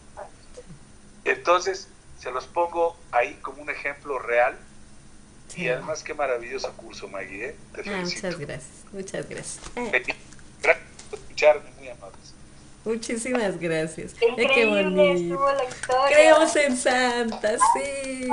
[1.24, 1.88] Entonces,
[2.18, 4.58] se los pongo ahí como un ejemplo real.
[5.56, 7.46] Y además, qué maravilloso curso, Maggie.
[7.46, 7.56] ¿eh?
[7.74, 9.60] Te ah, muchas gracias, muchas gracias.
[9.74, 10.89] Gracias
[11.40, 12.34] escucharme, muy amables.
[12.84, 14.14] Muchísimas gracias.
[14.14, 15.52] Increíble qué bonito.
[15.52, 16.08] La historia.
[16.08, 18.28] Creemos en Santa, sí.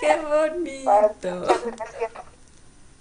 [0.00, 1.46] qué bonito.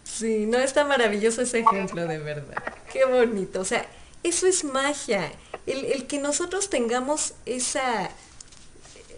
[0.04, 2.64] Sí, no está maravilloso ese ejemplo, de verdad.
[2.92, 3.60] Qué bonito.
[3.60, 3.86] O sea,
[4.24, 5.32] eso es magia.
[5.66, 8.10] El, que nosotros tengamos esa,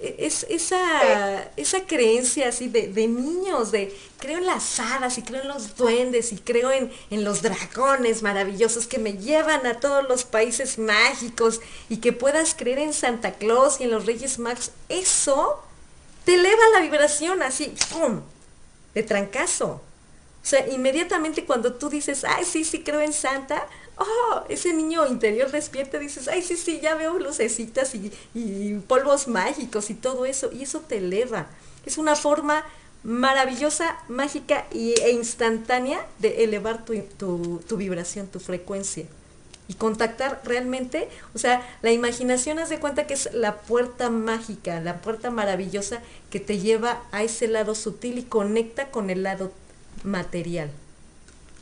[0.02, 5.48] es, esa, esa creencia así de, niños, de creo en las hadas y creo en
[5.48, 10.24] los duendes y creo en, en, los dragones maravillosos que me llevan a todos los
[10.24, 15.64] países mágicos y que puedas creer en Santa Claus y en los Reyes Magos, eso
[16.26, 18.22] te eleva la vibración así, ¡pum!
[18.94, 19.82] de trancazo.
[20.48, 23.68] O sea, inmediatamente cuando tú dices, ay, sí, sí, creo en Santa,
[23.98, 29.90] oh, ese niño interior despierta, dices, ay, sí, sí, ya veo lucecitas y, polvos mágicos
[29.90, 31.48] y todo eso, y eso te eleva.
[31.86, 32.66] Es una forma
[33.04, 39.06] maravillosa, mágica e instantánea de elevar tu, tu, vibración, tu frecuencia.
[39.70, 44.80] Y contactar realmente, o sea, la imaginación haz de cuenta que es la puerta mágica,
[44.80, 49.52] la puerta maravillosa que te lleva a ese lado sutil y conecta con el lado
[50.04, 50.72] material.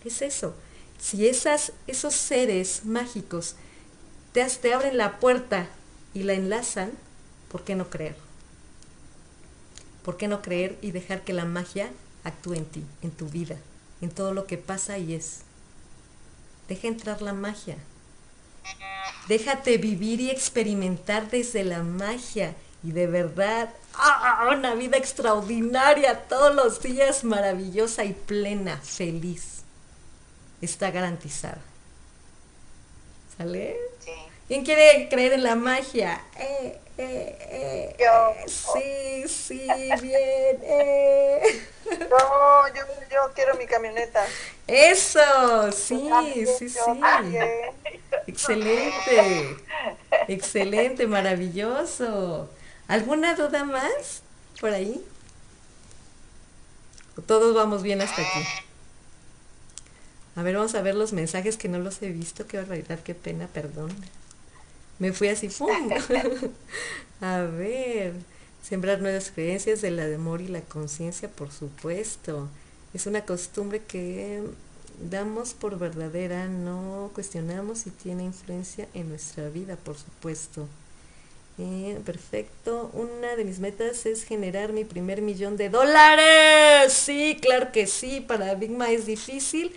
[0.03, 0.53] Es eso.
[0.99, 3.55] Si esas, esos seres mágicos
[4.31, 5.67] te, te abren la puerta
[6.13, 6.91] y la enlazan,
[7.51, 8.15] ¿por qué no creer?
[10.03, 11.89] ¿Por qué no creer y dejar que la magia
[12.23, 13.57] actúe en ti, en tu vida,
[14.01, 15.41] en todo lo que pasa y es?
[16.67, 17.77] Deja entrar la magia.
[19.27, 24.51] Déjate vivir y experimentar desde la magia y de verdad, ¡ah!
[24.55, 29.54] una vida extraordinaria, todos los días maravillosa y plena, feliz.
[30.61, 31.61] Está garantizada.
[33.37, 33.77] ¿Sale?
[33.99, 34.11] Sí.
[34.47, 36.21] ¿Quién quiere creer en la magia?
[36.37, 38.47] Eh, eh, eh, yo.
[38.47, 39.67] sí, sí,
[40.01, 40.59] bien.
[41.85, 44.25] No, yo, yo quiero mi camioneta.
[44.65, 46.09] Eso, sí,
[46.57, 46.79] sí, sí.
[48.25, 49.57] Excelente,
[50.27, 52.49] excelente, maravilloso.
[52.87, 54.23] ¿Alguna duda más
[54.59, 55.05] por ahí?
[57.27, 58.64] Todos vamos bien hasta aquí.
[60.35, 62.45] A ver, vamos a ver los mensajes que no los he visto.
[62.45, 63.91] Qué barbaridad, qué pena, perdón.
[64.99, 65.69] Me fui así, ¡pum!
[67.21, 68.13] a ver,
[68.63, 72.49] sembrar nuevas creencias de la amor y la conciencia, por supuesto.
[72.93, 74.43] Es una costumbre que
[75.09, 80.67] damos por verdadera, no cuestionamos si tiene influencia en nuestra vida, por supuesto.
[81.57, 82.89] Eh, perfecto.
[82.93, 86.91] Una de mis metas es generar mi primer millón de dólares.
[86.91, 88.21] Sí, claro que sí.
[88.21, 89.73] Paradigma es difícil.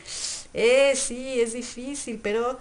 [0.61, 2.59] Eh, sí, es difícil, pero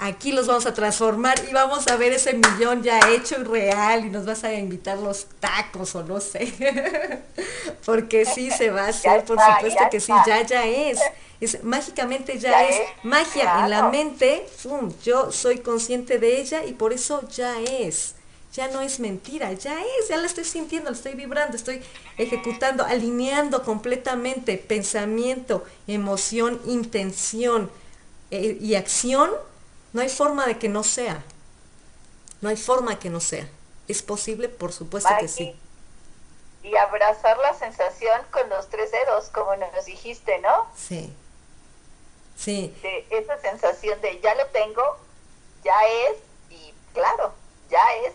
[0.00, 4.04] aquí los vamos a transformar y vamos a ver ese millón ya hecho y real
[4.04, 6.52] y nos vas a invitar los tacos o no sé.
[7.86, 10.98] Porque sí se va a hacer, por supuesto que sí, ya ya es.
[11.40, 14.44] es mágicamente ya, es, magia en la mente.
[15.04, 18.16] yo soy consciente de ella y por eso ya es.
[18.52, 21.82] Ya no es mentira, ya es, ya la estoy sintiendo, la estoy vibrando, estoy
[22.16, 27.70] ejecutando, alineando completamente pensamiento, emoción, intención
[28.30, 29.30] eh, y acción
[29.92, 31.22] no hay forma de que no sea.
[32.40, 33.48] No hay forma de que no sea.
[33.88, 34.48] ¿Es posible?
[34.48, 35.58] Por supuesto que sí.
[36.62, 40.66] Y abrazar la sensación con los tres dedos, como nos dijiste, ¿no?
[40.76, 41.12] Sí.
[42.36, 42.74] Sí.
[42.82, 44.82] De esa sensación de ya lo tengo,
[45.64, 46.18] ya es,
[46.50, 47.32] y claro,
[47.70, 48.12] ya es.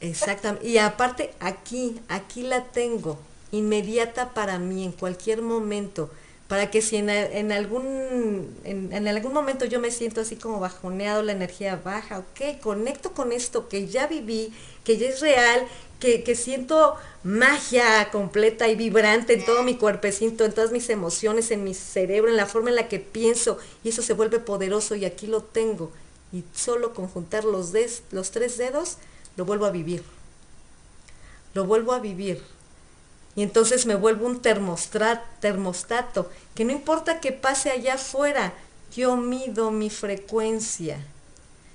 [0.00, 0.68] Exactamente.
[0.68, 3.18] Y aparte, aquí, aquí la tengo,
[3.52, 6.10] inmediata para mí, en cualquier momento
[6.48, 7.10] para que si en,
[7.50, 13.12] algún, en, algún momento yo me siento así como bajoneado, la energía baja, ok, conecto
[13.12, 14.52] con esto que ya viví,
[14.84, 15.66] que ya es real,
[15.98, 16.94] que, que siento
[17.24, 22.30] magia completa y vibrante en todo mi cuerpecito, en todas mis emociones, en mi cerebro,
[22.30, 25.42] en la forma en la que pienso, y eso se vuelve poderoso y aquí lo
[25.42, 25.90] tengo.
[26.32, 28.98] Y solo con juntar los, des, los tres dedos,
[29.36, 30.02] lo vuelvo a vivir.
[31.54, 32.42] Lo vuelvo a vivir
[33.36, 38.54] y entonces me vuelvo un termostato, que no importa que pase allá afuera,
[38.96, 40.98] yo mido mi frecuencia.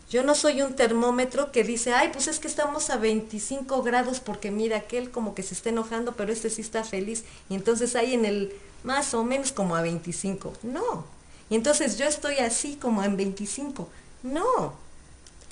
[0.09, 4.19] Yo no soy un termómetro que dice, ay, pues es que estamos a 25 grados
[4.19, 7.23] porque mira, aquel como que se está enojando, pero este sí está feliz.
[7.47, 8.51] Y entonces ahí en el
[8.83, 10.53] más o menos como a 25.
[10.63, 11.05] No.
[11.49, 13.87] Y entonces yo estoy así como en 25.
[14.23, 14.73] No.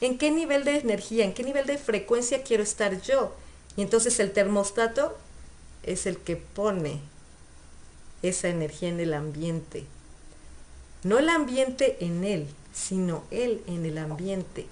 [0.01, 3.33] ¿En qué nivel de energía, en qué nivel de frecuencia quiero estar yo?
[3.75, 5.17] Y entonces el termostato
[5.83, 6.99] es el que pone
[8.21, 9.85] esa energía en el ambiente.
[11.03, 14.67] No el ambiente en él, sino él en el ambiente.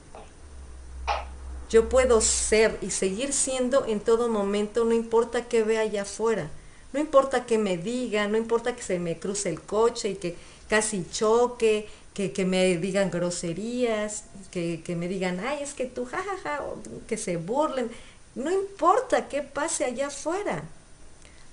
[1.69, 6.49] Yo puedo ser y seguir siendo en todo momento, no importa que vea allá afuera,
[6.93, 10.37] no importa que me diga, no importa que se me cruce el coche y que
[10.69, 11.87] casi choque,
[12.17, 16.63] que, me digan groserías, que, que, me digan, ay, es que tú, jajaja,
[17.07, 17.91] que se burlen,
[18.33, 20.63] no importa qué pase allá afuera.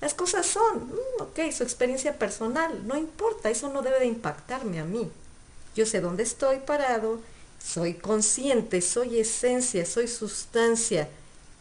[0.01, 4.81] Las cosas son, mm, ok, su experiencia personal, no importa, eso no debe de impactarme
[4.81, 5.11] a mí.
[5.77, 7.21] Yo sé dónde estoy parado,
[7.63, 11.09] soy consciente, soy esencia, soy sustancia,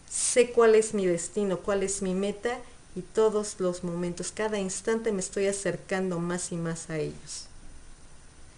[0.10, 2.58] sé cuál es mi destino, cuál es mi meta
[2.96, 7.48] y todos los momentos, cada instante me estoy acercando más y más a ellos.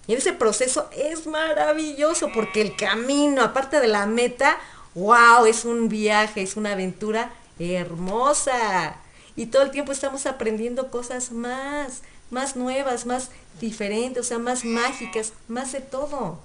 [0.08, 4.58] Y en ese proceso es maravilloso porque el camino, aparte de la meta,
[4.94, 8.98] wow, es un viaje, es una aventura hermosa
[9.36, 14.64] y todo el tiempo estamos aprendiendo cosas más, más nuevas, más diferentes, o sea, más
[14.64, 16.40] mágicas, más de todo.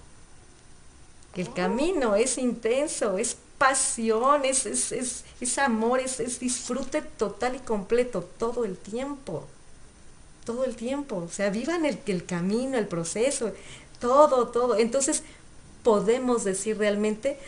[1.37, 7.57] El camino es intenso, es pasión, es, es, es, es amor, es, es disfrute total
[7.57, 9.47] y completo todo el tiempo.
[10.45, 11.17] Todo el tiempo.
[11.17, 13.53] O sea, vivan el, el camino, el proceso,
[14.01, 14.77] todo, todo.
[14.77, 15.23] Entonces
[15.83, 17.39] podemos decir realmente,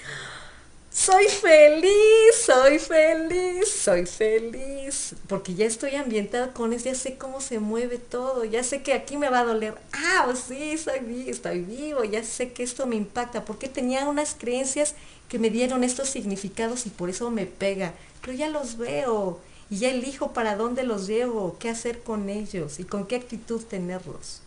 [0.95, 7.41] soy feliz, soy feliz, soy feliz, porque ya estoy ambientada con eso, ya sé cómo
[7.41, 11.01] se mueve todo, ya sé que aquí me va a doler, ah, pues sí, soy
[11.01, 14.95] vivo, estoy vivo, ya sé que esto me impacta, porque tenía unas creencias
[15.31, 19.41] que me dieron estos significados y por eso me pega, pero ya los veo
[19.73, 23.65] y ya elijo para dónde los llevo, qué hacer con ellos y con qué actitud
[23.65, 24.43] tenerlos.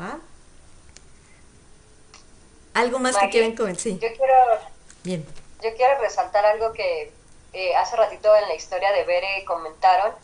[0.00, 0.18] ¿va?
[2.72, 3.82] ¿Algo más que quieran comentar?
[3.82, 3.98] Sí.
[4.00, 4.34] Yo quiero...
[5.04, 5.26] Bien
[5.62, 7.12] yo quiero resaltar algo que
[7.52, 10.14] eh, hace ratito en la historia de Bere comentaron,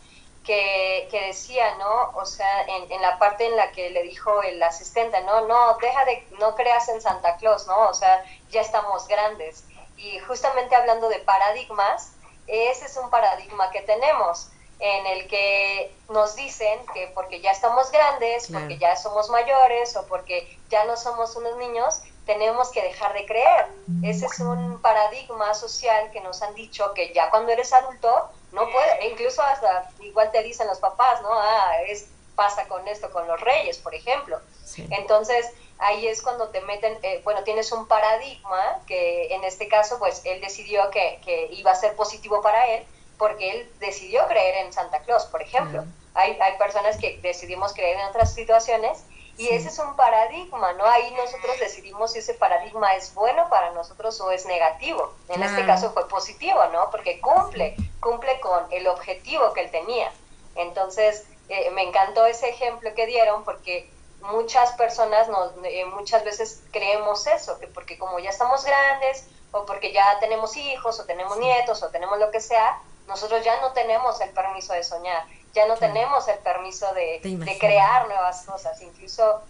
[0.43, 2.13] que, que decía, ¿no?
[2.15, 5.77] O sea, en, en, la parte en la que le dijo el asistente, no, no,
[5.79, 7.89] deja de, no creas en Santa Claus, ¿no?
[7.89, 9.65] O sea, ya estamos grandes.
[9.97, 12.13] Y justamente hablando de paradigmas,
[12.47, 14.49] ese es un paradigma que tenemos.
[14.79, 18.65] en el que nos dicen que porque ya estamos grandes, Claro.
[18.67, 23.25] porque ya somos mayores o porque ya no somos unos niños, tenemos que dejar de
[23.25, 23.69] creer.
[24.05, 28.71] Ese es un paradigma social que nos han dicho que ya cuando eres adulto no
[28.71, 31.31] puede, e incluso hasta igual te dicen los papás, ¿no?
[31.33, 34.39] Ah, es pasa con esto con los reyes, por ejemplo.
[34.63, 34.87] Sí.
[34.91, 39.99] Entonces, ahí es cuando te meten, eh, bueno, tienes un paradigma que en este caso,
[39.99, 42.85] pues él decidió que, que iba a ser positivo para él,
[43.19, 45.85] porque él decidió creer en Santa Claus, por ejemplo.
[46.15, 49.05] Hay, hay personas que decidimos creer en otras situaciones
[49.39, 49.55] y Sí.
[49.55, 50.87] ese es un paradigma, ¿no?
[50.87, 55.13] Ahí nosotros decidimos si ese paradigma es bueno para nosotros o es negativo.
[55.29, 56.91] En este caso fue positivo, ¿no?
[56.91, 60.11] Porque cumple, cumple con el objetivo que él tenía.
[60.55, 63.91] Entonces, eh, me encantó ese ejemplo que dieron porque
[64.23, 69.65] muchas personas nos, eh, muchas veces creemos eso, que porque como ya estamos grandes o
[69.67, 73.73] porque ya tenemos hijos o tenemos nietos o tenemos lo que sea, nosotros ya no
[73.73, 77.21] tenemos el permiso de soñar, ya no tenemos el permiso de,
[77.61, 79.43] crear nuevas cosas, incluso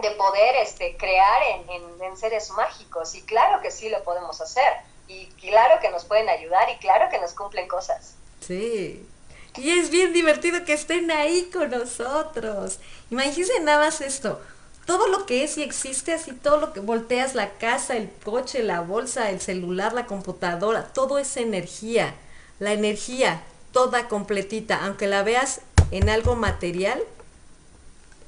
[0.00, 3.14] de poder este, crear en, en- en seres mágicos.
[3.14, 4.72] Y claro que sí lo podemos hacer.
[5.06, 8.14] Y claro que nos pueden ayudar y claro que nos cumplen cosas.
[8.40, 9.08] Sí.
[9.56, 12.80] Y es bien divertido que estén ahí con nosotros.
[13.10, 14.40] Imagínense nada más esto.
[14.84, 18.62] Todo lo que es y existe, así todo lo que volteas, la casa, el coche,
[18.62, 22.14] la bolsa, el celular, la computadora, todo es energía.
[22.58, 23.42] La energía,
[23.72, 27.00] toda completita, aunque la veas en algo material,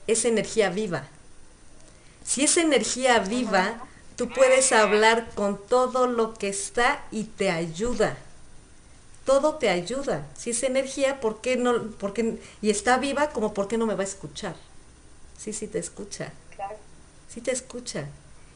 [0.06, 1.08] es energía viva.
[2.24, 3.80] Si es energía viva,
[4.16, 8.16] tú puedes hablar con todo lo que está y te ayuda
[9.26, 10.26] todo te ayuda.
[10.38, 11.90] Si es energía, ¿por qué no?
[11.98, 14.56] Por qué- y está viva, como ¿por qué no me va a escuchar?
[15.36, 16.76] Sí, sí te escucha, Claro.
[17.28, 18.08] sí te escucha.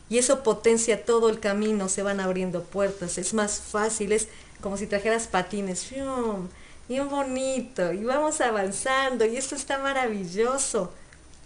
[0.08, 4.28] Y eso potencia todo el camino, se van abriendo puertas, es más fácil, es
[4.62, 6.48] como si trajeras patines, ¡fium!
[6.88, 10.92] bien bonito, y vamos avanzando, y esto está maravilloso.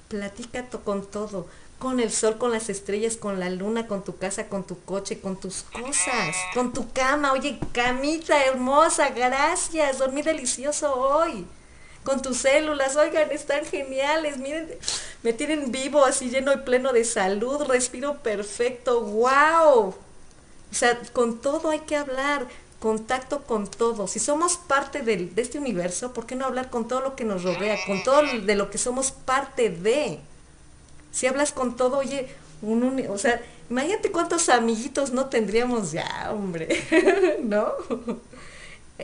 [0.09, 1.47] Platica con todo,
[1.79, 5.21] con el sol, con las estrellas, con la luna, con tu casa, con tu coche,
[5.21, 7.33] con tus cosas, con tu cama.
[7.33, 11.45] Oye, camita hermosa, gracias, dormí delicioso hoy.
[12.05, 14.69] Con tus células, oigan, están geniales, miren,
[15.23, 19.89] me tienen vivo, así lleno y pleno de salud, respiro perfecto, wow.
[19.89, 19.95] O
[20.71, 22.47] sea, con todo hay que hablar,
[22.79, 24.07] contacto con todo.
[24.07, 27.25] Si somos parte del- de este universo, ¿por qué no hablar con todo lo que
[27.25, 30.21] nos rodea, con todo de lo que somos parte de?
[31.15, 32.29] Si hablas con todo, oye,
[32.61, 33.41] un o sea,
[33.71, 36.69] imagínate cuántos amiguitos no tendríamos ya, hombre,
[37.43, 37.69] ¿no?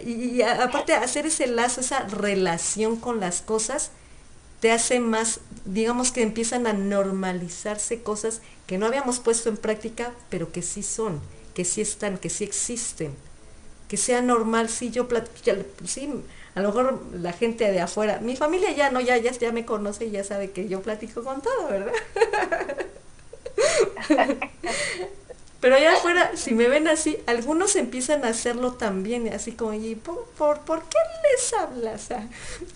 [0.04, 3.92] Y, y aparte hacer ese lazo, esa relación con las cosas,
[4.60, 10.12] te hace más, digamos que empiezan a normalizarse cosas que no habíamos puesto en práctica,
[10.30, 11.20] pero que sí son,
[11.54, 13.14] que sí están, que sí existen.
[13.88, 15.56] Que sea normal, sí, yo platico,
[15.86, 16.08] sí,
[16.54, 19.64] a lo mejor la gente de afuera, mi familia ya no, ya, ya, ya me
[19.64, 21.92] conoce y ya sabe que yo platico con todo, ¿verdad?
[25.60, 29.94] Pero allá afuera, si me ven así, algunos empiezan a hacerlo también, así como, ¿y
[29.94, 30.98] por, por, por qué
[31.30, 32.10] les hablas?
[32.10, 32.28] Ah,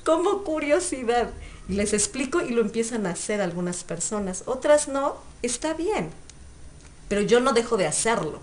[0.05, 1.31] Como curiosidad.
[1.67, 4.43] Y les explico y lo empiezan a hacer algunas personas.
[4.47, 6.11] Otras no, está bien.
[7.09, 8.41] Pero yo no dejo de hacerlo.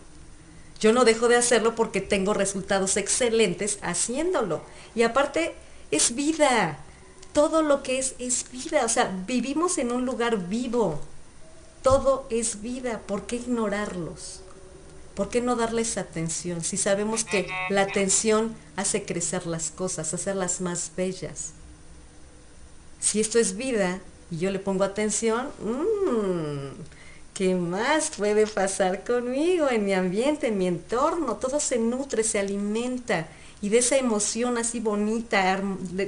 [0.82, 4.63] Yo no dejo de hacerlo porque tengo resultados excelentes haciéndolo.
[4.95, 5.53] Y aparte,
[5.91, 6.79] es vida.
[7.34, 8.84] Todo lo que es es vida.
[8.84, 10.99] O sea, vivimos en un lugar vivo.
[11.84, 12.99] Todo es vida.
[13.05, 14.41] ¿Por qué ignorarlos?
[15.13, 16.63] ¿Por qué no darles atención?
[16.63, 21.51] Si sabemos que la atención hace crecer las cosas, hacerlas más bellas.
[22.99, 23.99] Si esto es vida
[24.32, 26.69] y yo le pongo atención, mmm,
[27.41, 31.37] ¿qué más puede pasar conmigo, en mi ambiente, en mi entorno?
[31.37, 33.27] Todo se nutre, se alimenta.
[33.63, 35.59] Y de esa emoción así bonita,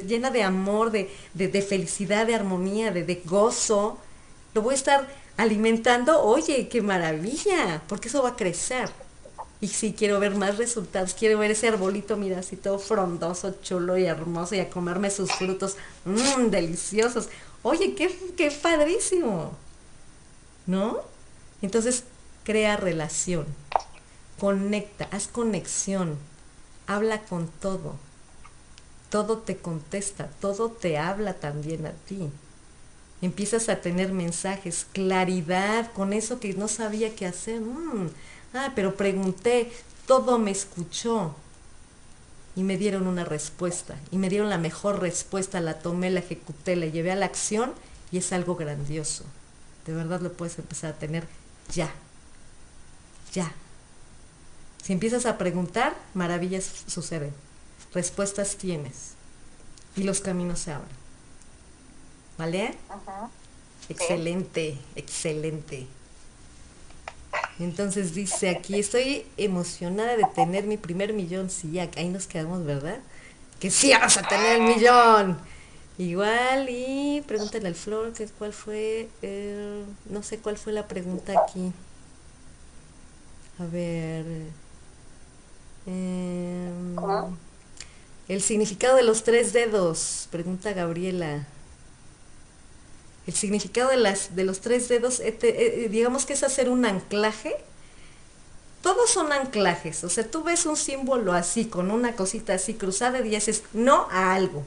[0.08, 3.98] llena de amor, de, de- felicidad, de armonía, de, gozo,
[4.54, 5.08] lo voy a estar
[5.38, 6.22] alimentando.
[6.22, 8.90] Oye, qué maravilla, porque eso va a crecer.
[9.62, 13.98] Y sí, quiero ver más resultados, quiero ver ese arbolito, mira, así todo frondoso, chulo
[13.98, 17.30] y hermoso, y a comerme sus frutos, mmm, deliciosos.
[17.64, 18.08] Oye, qué,
[18.38, 19.54] qué padrísimo,
[20.66, 21.13] ¿no?
[21.64, 22.04] Entonces,
[22.44, 23.46] crea relación,
[24.38, 26.18] conecta, haz conexión,
[26.88, 27.96] habla con todo,
[29.10, 32.30] todo te contesta, todo te habla también a ti.
[33.22, 37.62] Empiezas a tener mensajes, claridad con eso que no sabía qué hacer.
[37.62, 38.10] Mm,
[38.54, 39.72] ah, pero pregunté,
[40.06, 41.34] todo me escuchó.
[42.58, 43.96] Y me dieron una respuesta.
[44.12, 47.72] Y me dieron la mejor respuesta, la tomé, la ejecuté, la llevé a la acción
[48.12, 49.24] y es algo grandioso.
[49.86, 51.26] De verdad lo puedes empezar a tener
[51.72, 51.92] ya.
[53.34, 53.52] Ya.
[54.84, 57.34] Si empiezas a preguntar, maravillas suceden.
[57.94, 59.14] Respuestas tienes.
[59.96, 60.90] y los caminos se abren.
[62.38, 62.76] ¿Vale?
[62.90, 63.30] Ajá.
[63.90, 65.88] Excelente, excelente.
[67.60, 71.50] Entonces dice aquí, estoy emocionada de tener mi primer millón.
[71.50, 73.00] Sí, ya, ahí nos quedamos, ¿verdad?
[73.60, 75.38] Que sí vamos a tener el millón.
[75.98, 81.34] Igual, y pregúntale al Flor que cuál fue, el- no sé cuál fue la pregunta
[81.34, 81.74] aquí.
[83.60, 84.26] A ver.
[85.86, 87.38] em,
[88.28, 91.48] el significado de los tres dedos, pregunta Gabriela.
[93.26, 96.86] El significado de, las, de los tres dedos, eh, eh, digamos que es hacer un
[96.86, 97.56] anclaje.
[98.82, 103.20] Todos son anclajes, o sea, tú ves un símbolo así, con una cosita así cruzada
[103.20, 104.64] y dices no a algo.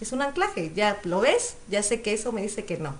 [0.00, 2.94] Es un anclaje, ya lo ves, ya sé que eso me dice que no.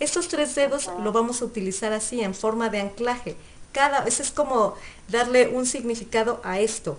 [0.00, 3.36] Estos tres dedos lo vamos a utilizar así, en forma de anclaje.
[3.72, 4.74] Cada, eso es como
[5.08, 6.98] darle un significado a esto.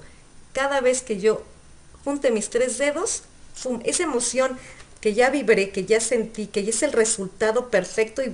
[0.53, 1.43] Cada vez que yo
[2.03, 3.23] junte mis tres dedos,
[3.53, 3.81] ¡fum!
[3.83, 4.57] esa emoción
[5.01, 8.33] que ya vibré, que ya sentí, que ya es el resultado perfecto y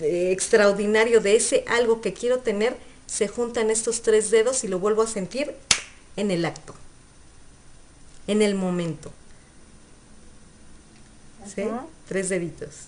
[0.00, 4.80] eh, extraordinario de ese algo que quiero tener, se juntan estos tres dedos y lo
[4.80, 5.54] vuelvo a sentir
[6.16, 6.74] en el acto,
[8.26, 9.12] en el momento.
[11.54, 11.64] ¿Sí?
[12.08, 12.86] Tres deditos.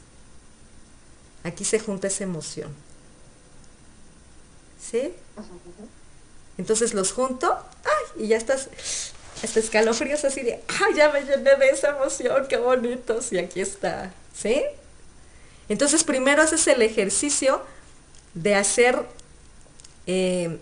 [1.44, 2.74] Aquí se junta esa emoción.
[4.80, 5.12] ¿Sí?
[6.56, 8.24] Entonces los junto, ¡ay!
[8.24, 8.68] Y ya estás,
[9.42, 10.94] hasta escalofríos así de, ¡ay!
[10.96, 13.32] Ya me llené de esa emoción, qué bonitos.
[13.32, 14.62] Y aquí está, ¿sí?
[15.68, 17.62] Entonces primero haces el ejercicio
[18.34, 19.04] de hacer
[20.06, 20.58] eh,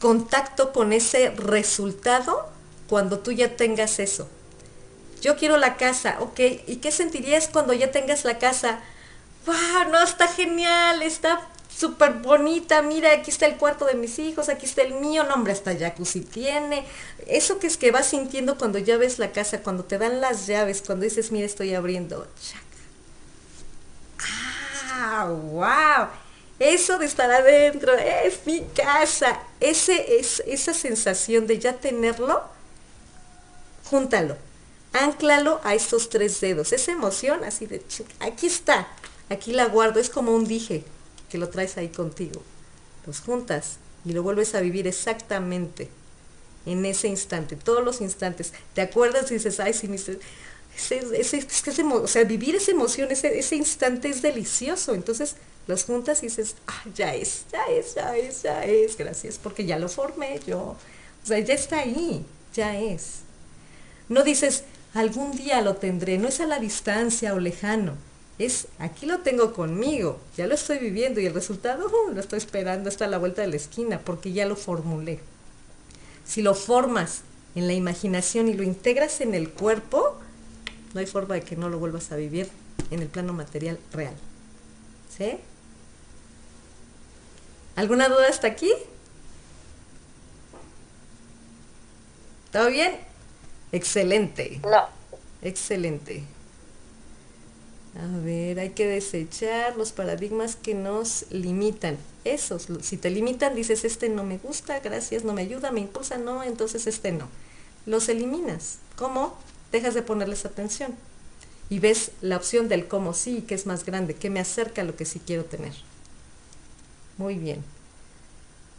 [0.00, 2.48] contacto con ese resultado
[2.88, 4.28] cuando tú ya tengas eso.
[5.26, 6.38] Yo quiero la casa, ok.
[6.68, 8.78] ¿Y qué sentirías cuando ya tengas la casa?
[9.44, 9.90] ¡Wow!
[9.90, 12.80] No, está genial, está súper bonita.
[12.82, 15.24] Mira, aquí está el cuarto de mis hijos, aquí está el mío.
[15.24, 16.86] No, hombre, hasta jacuzzi tiene.
[17.26, 20.46] Eso que es que vas sintiendo cuando ya ves la casa, cuando te dan las
[20.46, 22.28] llaves, cuando dices, mira, estoy abriendo.
[24.92, 25.26] ¡Ah!
[25.26, 26.08] ¡Wow!
[26.60, 29.40] Eso de estar adentro, es mi casa.
[29.58, 32.44] Ese, es, esa sensación de ya tenerlo,
[33.90, 34.45] júntalo
[35.04, 36.72] anclalo a estos tres dedos.
[36.72, 38.88] Esa emoción así de, "Chic, aquí está,
[39.30, 40.84] aquí la guardo, es como un dije
[41.30, 42.42] que lo traes ahí contigo.
[43.06, 45.88] Los juntas y lo vuelves a vivir exactamente
[46.66, 48.52] en ese instante, todos los instantes.
[48.74, 50.18] Te acuerdas y dices, ay, sí, mi ese,
[50.76, 54.94] ese- ese o sea, vivir esa emoción, ese, ese instante es delicioso.
[54.94, 55.36] Entonces
[55.66, 59.64] los juntas y dices, ah, ya es, ya es, ya es, ya es, gracias, porque
[59.64, 60.58] ya lo formé yo.
[61.24, 62.24] O sea, ya está ahí,
[62.54, 63.20] ya es.
[64.08, 64.64] No dices,
[64.96, 67.94] algún día lo tendré, no es a la distancia o lejano,
[68.38, 72.38] es aquí lo tengo conmigo, ya lo estoy viviendo y el resultado uh, lo estoy
[72.38, 75.20] esperando hasta la vuelta de la esquina porque ya lo formulé.
[76.24, 77.22] Si lo formas
[77.54, 80.18] en la imaginación y lo integras en el cuerpo,
[80.94, 82.48] no hay forma de que no lo vuelvas a vivir
[82.90, 84.14] en el plano material real.
[85.16, 85.38] ¿Sí?
[87.74, 88.72] ¿Alguna duda hasta aquí?
[92.50, 92.96] ¿Todo bien?
[93.72, 94.60] Excelente.
[94.62, 94.86] No.
[95.42, 96.24] Excelente.
[97.98, 101.96] A ver, hay que desechar los paradigmas que nos limitan.
[102.24, 106.18] Esos, si te limitan, dices, este no me gusta, gracias, no me ayuda, me impulsa,
[106.18, 107.28] no, entonces este no.
[107.86, 108.78] Los eliminas.
[108.96, 109.34] ¿Cómo?
[109.72, 110.94] Dejas de ponerles atención.
[111.70, 114.84] Y ves la opción del cómo sí, que es más grande, que me acerca a
[114.84, 115.72] lo que sí quiero tener.
[117.16, 117.64] Muy bien.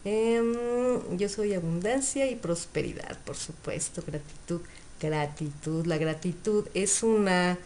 [0.06, 4.62] Em, yo soy abundancia y prosperidad, por supuesto, gratitud,
[5.00, 5.86] gratitud.
[5.86, 7.58] La gratitud es una...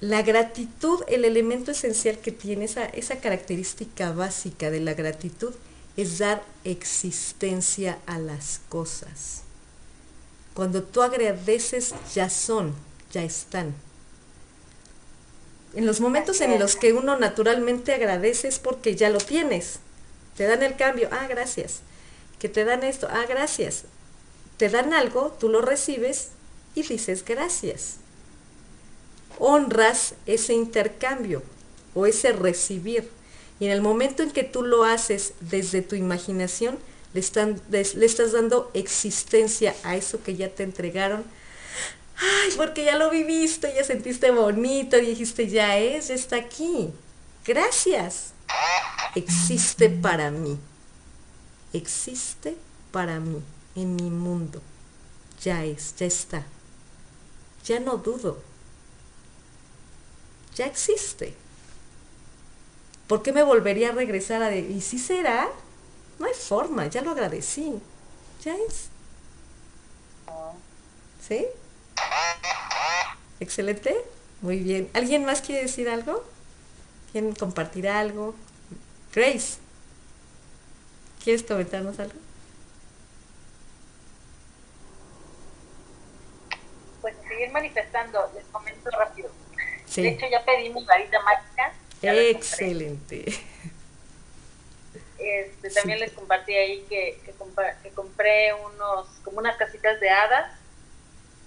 [0.00, 5.52] La gratitud, el elemento esencial que tiene, esa, esa característica básica de la gratitud,
[5.96, 9.42] es dar existencia a las cosas.
[10.54, 12.74] Cuando tú agradeces, ya son,
[13.12, 13.74] ya están.
[15.74, 19.80] En los momentos en los que uno naturalmente agradece es porque ya lo tienes.
[20.36, 21.80] Te dan el cambio, ah, gracias.
[22.38, 23.84] Que te dan esto, ah, gracias.
[24.58, 26.28] Te dan algo, tú lo recibes
[26.74, 27.96] y dices gracias.
[29.38, 31.42] Honras ese intercambio
[31.94, 33.08] o ese recibir.
[33.60, 36.78] Y en el momento en que tú lo haces desde tu imaginación,
[37.14, 41.24] le, estás dando existencia a eso que ya te entregaron.
[42.16, 46.90] Ay, porque ya lo viviste, ya sentiste bonito, dijiste, ya es, ya está aquí.
[47.46, 48.34] Gracias
[49.14, 50.58] existe para mí.
[51.72, 52.56] Existe
[52.90, 53.42] para mí,
[53.82, 54.60] en mi mundo.
[55.42, 56.44] Ya es, ya está.
[57.64, 58.38] Ya no dudo.
[60.54, 61.34] Ya existe.
[63.06, 65.48] ¿Por qué me volvería a regresar a de, ¿y si será?
[66.18, 67.80] No hay forma, ya lo agradecí.
[68.44, 68.88] Ya es.
[71.26, 71.46] ¿Sí?
[73.40, 73.96] excelente.
[74.40, 74.90] Muy bien.
[74.94, 76.24] ¿Alguien más quiere decir algo?
[77.12, 78.34] ¿Quieren compartir algo?
[79.14, 79.58] Grace,
[81.24, 82.14] ¿quieres comentarnos algo?
[87.00, 89.30] Pues seguir manifestando, les comento rápido.
[89.94, 91.72] De hecho, ya pedí mi varita mágica.
[92.02, 93.24] Excelente.
[95.18, 100.52] Este, también les compartí ahí que, que, compré unos, como unas casitas de hadas.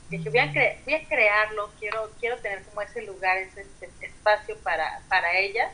[0.10, 0.52] Que dije, voy a,
[0.86, 3.66] voy a crearlo, quiero, quiero tener como ese lugar, ese,
[4.02, 5.72] espacio para, para ellas.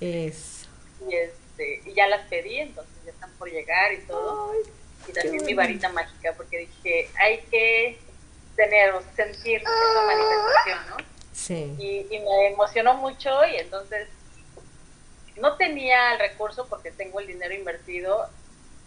[0.00, 0.68] Eso.
[1.08, 4.52] Y, este, y ya las pedí, entonces ya están por llegar y todo.
[5.08, 7.98] y también mi varita mágica, porque dije, hay que
[8.56, 10.96] tener o sentir esa manifestación, ¿no?
[11.32, 11.76] Sí.
[11.78, 14.08] Y, y me emocionó mucho y entonces
[15.36, 18.28] no tenía el recurso porque tengo el dinero invertido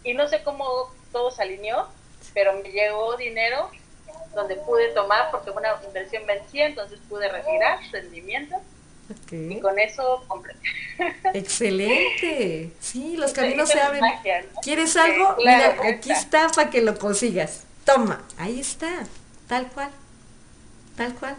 [0.04, 1.88] y no sé cómo todo se alineó,
[2.34, 3.70] pero me llegó dinero
[4.36, 8.56] donde pude tomar porque una inversión vencía, entonces pude retirar rendimiento.
[9.32, 10.56] Y con eso compré.
[11.34, 12.72] Excelente.
[12.80, 14.02] Sí, los caminos se abren.
[14.62, 15.36] ¿Quieres algo?
[15.38, 17.66] Mira, aquí está para que lo consigas.
[17.86, 19.06] Toma, ahí está,
[19.48, 19.92] tal cual.
[20.96, 21.36] Tal cual.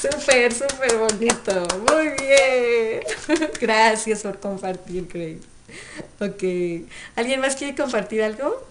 [0.00, 1.66] Súper, súper bonito.
[1.88, 3.02] Muy bien.
[3.60, 5.40] Gracias por compartir, Grace.
[6.20, 6.88] Ok.
[7.16, 8.66] ¿Alguien más quiere compartir algo?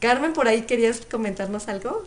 [0.00, 2.02] Carmen, por ahí querías comentarnos algo.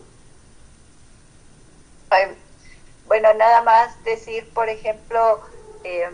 [3.07, 5.39] bueno, nada más decir, por ejemplo,
[5.83, 6.13] em,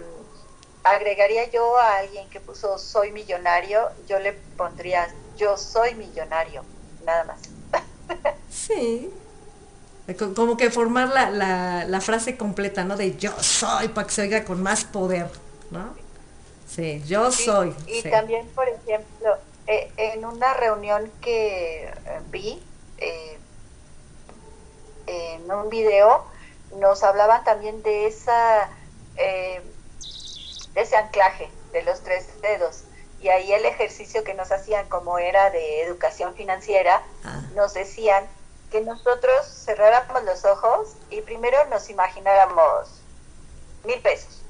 [0.83, 5.07] agregaría yo a alguien que puso soy millonario, yo le pondría
[5.37, 6.63] yo soy millonario,
[7.05, 7.39] nada más.
[8.49, 9.11] Sí.
[10.35, 12.97] Como que formar la, la, frase completa, ¿no?
[12.97, 15.29] De yo soy, para que se oiga con más poder,
[15.69, 15.95] ¿no?
[16.67, 17.73] Sí, yo soy.
[17.87, 21.93] Y también, por ejemplo, eh, en una reunión que eh,
[22.29, 22.61] vi,
[22.97, 23.37] eh,
[25.07, 26.25] en un video,
[26.77, 28.69] nos hablaban también de esa
[30.73, 32.83] de ese anclaje de los tres dedos
[33.21, 37.41] y ahí el ejercicio que nos hacían como era de educación financiera, ah.
[37.55, 38.27] nos decían
[38.71, 42.89] que nosotros cerráramos los ojos y primero nos imagináramos
[43.83, 44.41] mil pesos.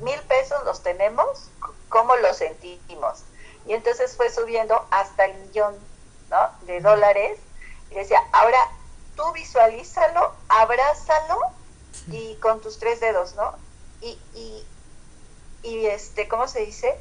[0.00, 1.50] mil pesos los tenemos,
[1.88, 3.24] ¿cómo los sentimos?
[3.66, 5.76] Y entonces fue subiendo hasta el millón
[6.30, 6.50] ¿no?
[6.66, 7.38] de dólares.
[7.90, 8.58] Y decía, ahora
[9.16, 11.38] tú visualízalo, abrázalo
[12.08, 13.54] y con tus tres dedos, ¿no?
[14.00, 14.66] Y, y,
[15.62, 16.96] y este, ¿cómo se dice?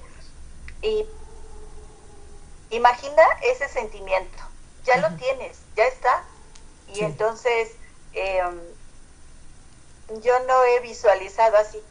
[0.82, 1.06] Y
[2.70, 4.38] imagina ese sentimiento,
[4.84, 6.24] ya lo tienes, ya está.
[6.94, 7.72] Y entonces
[8.14, 8.60] em,
[10.22, 11.82] yo no he visualizado así,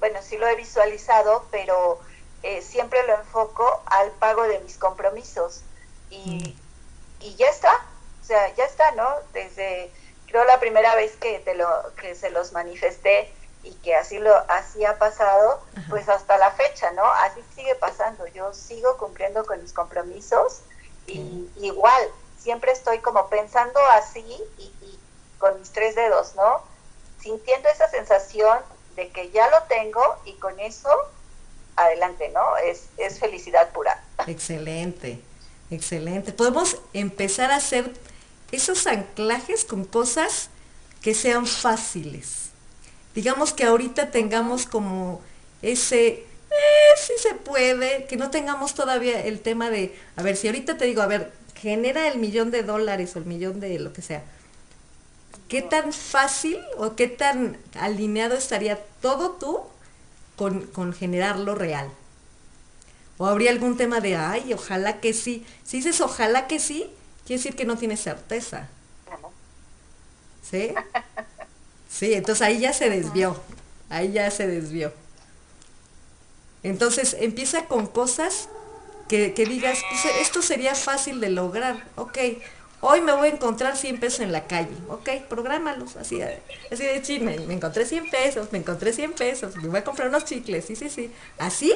[0.00, 2.00] bueno, sí lo he visualizado, pero
[2.42, 5.62] eh, siempre lo enfoco al pago de mis compromisos.
[6.10, 6.56] Y,
[7.20, 7.72] y ya está,
[8.22, 9.08] o sea, ya está, ¿no?
[9.32, 9.90] Desde,
[10.26, 11.68] creo la primera vez que, te lo,
[12.00, 13.32] que se los manifesté,
[13.62, 17.04] y que así lo así ha pasado, pues hasta la fecha, ¿no?
[17.04, 18.26] Así sigue pasando.
[18.28, 20.60] Yo sigo cumpliendo con mis compromisos
[21.06, 22.02] y igual,
[22.38, 24.24] siempre estoy como pensando así
[24.58, 24.72] y,
[25.38, 26.62] con mis tres dedos, ¿no?
[27.20, 28.58] Sintiendo esa sensación
[28.96, 30.90] de que ya lo tengo y con eso
[31.76, 32.56] adelante, ¿no?
[32.56, 34.02] Es, es felicidad pura.
[34.26, 35.20] Excelente,
[35.70, 36.32] excelente.
[36.32, 37.92] Podemos empezar a hacer
[38.50, 40.50] esos anclajes con cosas
[41.02, 42.47] que sean fáciles
[43.18, 45.20] digamos que ahorita tengamos como
[45.60, 50.46] ese, eh, sí se puede, que no tengamos todavía el tema de, a ver, si
[50.46, 53.92] ahorita te digo, a ver, genera el millón de dólares o el millón de lo
[53.92, 54.22] que sea,
[55.48, 59.62] ¿qué tan fácil o qué tan alineado estaría todo tú
[60.36, 61.90] con, con generarlo real?
[63.16, 65.44] ¿O habría algún tema de, ay, ojalá que sí?
[65.64, 66.88] Si dices ojalá que sí,
[67.26, 68.68] quiere decir que no tienes certeza.
[70.48, 70.72] ¿Sí?
[71.88, 73.40] Sí, entonces ahí ya se desvió,
[73.88, 74.92] ahí ya se desvió.
[76.62, 78.48] Entonces empieza con cosas
[79.08, 82.18] que, digas, pues, esto sería fácil de lograr, ok,
[82.80, 86.20] hoy me voy a encontrar 100 pesos en la calle, ok, prográmalos, así,
[86.70, 90.08] así de chisme, me encontré 100 pesos, me encontré 100 pesos, me voy a comprar
[90.08, 91.72] unos chicles, sí, sí, sí, así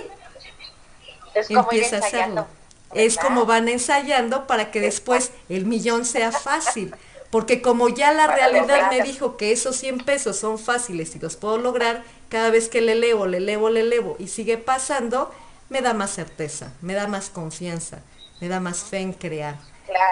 [1.34, 2.46] es empieza a hacerlo.
[2.94, 6.94] Es como van ensayando para que después el millón sea fácil.
[7.32, 11.36] Porque como ya la realidad me dijo que esos 100 pesos son fáciles y los
[11.36, 15.32] puedo lograr, cada vez que le elevo, le elevo, le elevo y sigue pasando,
[15.70, 18.02] me da más certeza, me da más confianza,
[18.42, 19.56] me da más fe en crear.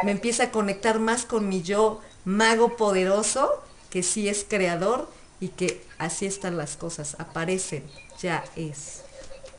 [0.03, 5.07] Me empieza a conectar más con mi yo mago poderoso, que sí es creador
[5.41, 7.87] y que así están las cosas, aparecen,
[8.19, 9.05] ya es.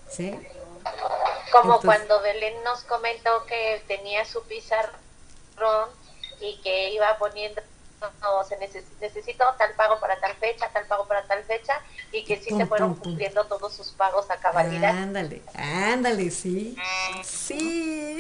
[0.09, 0.33] ¿Sí?
[1.51, 6.00] Como cuando Belén nos comentó que tenía su pizarrón
[6.41, 7.61] y que iba poniendo
[8.22, 11.80] no, se necesito tal pago para tal fecha, tal pago para tal fecha,
[12.11, 14.97] y que sí se fueron cumpliendo todos sus pagos a cabalidad.
[14.97, 16.76] Ándale, ándale, sí.
[17.23, 18.19] Sí.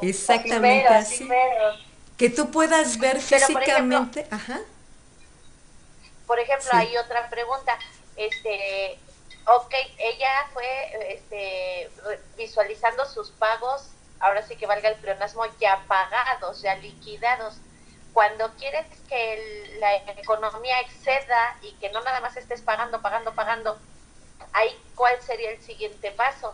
[0.00, 1.28] Exactamente así.
[2.16, 4.24] Que tú puedas ver físicamente.
[4.24, 4.60] Por ejemplo, Ajá.
[6.26, 7.78] Por ejemplo, hay otra pregunta.
[8.16, 8.98] Este,
[9.46, 11.90] ok, ella fue este,
[12.36, 13.90] visualizando sus pagos,
[14.20, 17.58] ahora sí que valga el pleonasmo, ya pagados, ya liquidados
[18.18, 23.78] cuando quieres que la economía exceda y que no nada más estés pagando, pagando, pagando,
[24.52, 26.52] ahí cuál sería el siguiente paso?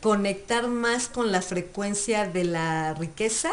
[0.00, 3.52] Conectar más con la frecuencia de la riqueza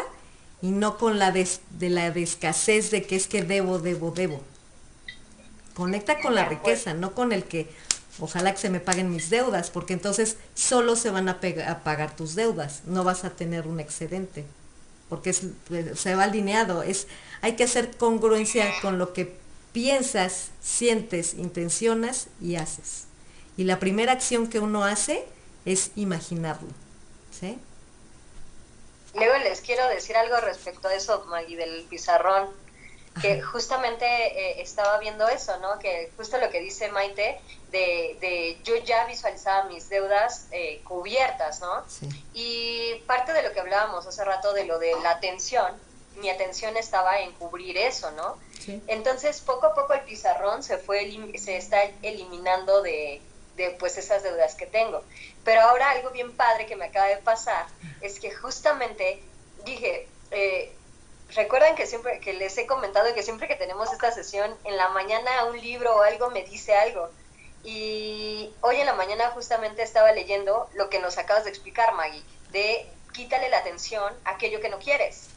[0.62, 1.46] y no con la de,
[1.80, 4.40] la de escasez de que es que debo, debo, debo.
[5.74, 7.68] Conecta con la riqueza, no con el que
[8.20, 12.16] ojalá que se me paguen mis deudas, porque entonces solo se van a, a pagar
[12.16, 14.44] tus deudas, no vas a tener un excedente
[15.08, 16.82] porque se va alineado.
[16.82, 17.06] Es,
[17.40, 19.36] hay que hacer congruencia con lo que
[19.72, 23.04] piensas, sientes, intencionas y haces.
[23.56, 25.24] Y la primera acción que uno hace
[25.64, 26.68] es imaginarlo.
[27.38, 27.58] ¿sí?
[29.14, 32.48] Luego les quiero decir algo respecto a eso, Maggie, del pizarrón
[33.20, 35.78] que justamente eh, estaba viendo eso, ¿no?
[35.78, 37.40] Que justo lo que dice Maite,
[37.70, 41.84] de, de yo ya visualizaba mis deudas eh, cubiertas, ¿no?
[42.34, 45.72] Y parte de lo que hablábamos hace rato de lo de la atención,
[46.16, 48.36] mi atención estaba en cubrir eso, ¿no?
[48.88, 53.20] Entonces, poco a poco el pizarrón se fue, se está eliminando de,
[53.56, 55.02] de pues esas deudas que tengo.
[55.44, 57.66] Pero ahora algo bien padre que me acaba de pasar
[58.00, 59.22] es que justamente
[59.64, 60.72] dije, eh,
[61.34, 64.88] recuerdan que siempre que les he comentado que siempre que tenemos esta sesión en la
[64.90, 67.10] mañana un libro o algo me dice algo.
[67.64, 72.22] Y hoy en la mañana justamente estaba leyendo lo que nos acabas de explicar Maggie
[72.52, 75.28] de quítale la atención a aquello que no quieres.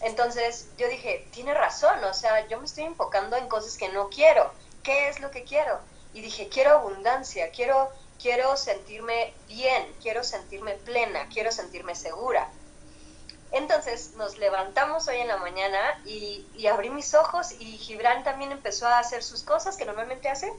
[0.00, 4.08] Entonces yo dije tiene razón o sea yo me estoy enfocando en cosas que no
[4.08, 4.50] quiero.
[4.82, 5.80] Qué es lo que quiero
[6.14, 7.90] y dije quiero abundancia quiero
[8.22, 12.48] quiero sentirme bien quiero sentirme plena quiero sentirme segura
[13.54, 18.86] entonces nos levantamos hoy en la mañana y, abrí mis ojos y Gibran también empezó
[18.86, 20.52] a hacer sus cosas que normalmente hace.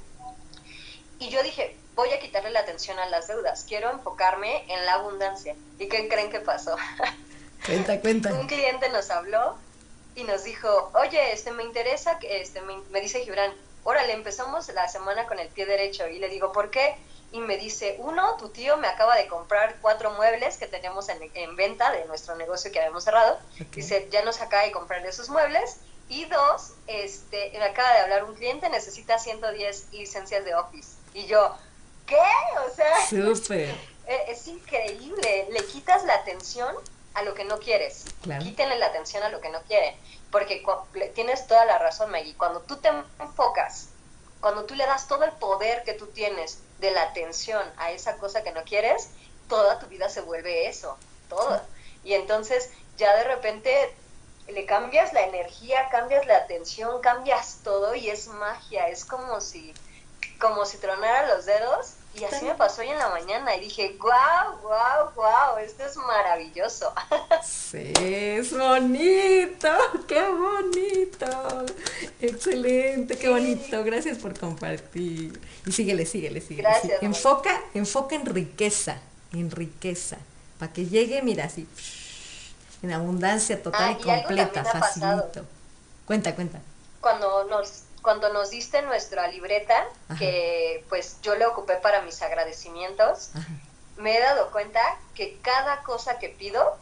[1.19, 4.95] Y yo dije, voy a quitarle la atención a las deudas, quiero enfocarme en la
[4.95, 5.55] abundancia.
[5.79, 6.75] ¿Y qué creen que pasó?
[7.65, 8.31] Cuenta, cuenta.
[8.33, 9.57] Un cliente nos habló
[10.15, 13.51] y nos dijo, oye, este me interesa, que este me, me dice Gibran,
[13.83, 16.07] órale, empezamos la semana con el pie derecho.
[16.07, 16.95] Y le digo, ¿por qué?
[17.35, 21.55] Y me dice, uno, tu tío me acaba de comprar cuatro muebles que tenemos en,
[21.57, 23.37] venta de nuestro negocio que habíamos cerrado.
[23.73, 25.79] Dice, ya nos acaba de comprar esos muebles.
[26.07, 30.93] Y dos, este, me acaba de hablar un cliente, necesita 110 licencias de Office.
[31.13, 31.53] Y yo,
[32.05, 32.15] ¿qué?
[32.65, 33.75] O sea, Súper.
[34.07, 35.47] E, es, increíble.
[35.51, 36.73] Le quitas la atención
[37.15, 38.05] a lo que no quieres.
[38.39, 39.93] Quítenle la atención a lo que no quieren.
[40.31, 40.63] Porque
[41.13, 42.37] tienes toda la razón, Maggie.
[42.37, 42.87] Cuando tú te
[43.19, 43.89] enfocas,
[44.45, 48.17] cuando tú le das todo el poder que tú tienes de la atención a esa
[48.17, 49.09] cosa que no quieres,
[49.49, 50.99] toda tu vida se vuelve eso,
[51.29, 51.63] todo.
[52.03, 53.91] Y entonces ya de repente
[54.47, 59.73] le cambias la energía, cambias la atención, cambias todo y es magia, es como si
[60.39, 63.97] como si tronara los dedos y así me pasó hoy en la mañana y dije,
[63.99, 66.93] wow, wow, wow, esto es maravilloso.
[67.43, 69.67] Sí, es bonito,
[70.07, 71.65] qué bonito.
[72.21, 73.83] Excelente, qué bonito.
[73.83, 75.39] Gracias por compartir.
[75.65, 76.69] Y síguele, síguele, síguele.
[76.69, 77.03] Gracias.
[77.03, 78.99] Enfoca, enfoca en riqueza,
[79.33, 80.17] en riqueza.
[80.57, 81.67] Para que llegue, mira, así,
[82.81, 85.45] en abundancia total ah, y completa, facilito.
[86.05, 86.61] Cuenta, cuenta.
[87.01, 89.83] Cuando nos cuando nos diste nuestra libreta,
[90.19, 93.31] que pues yo le ocupé para mis agradecimientos,
[93.97, 94.79] me he dado cuenta
[95.15, 96.77] que cada cosa que pido,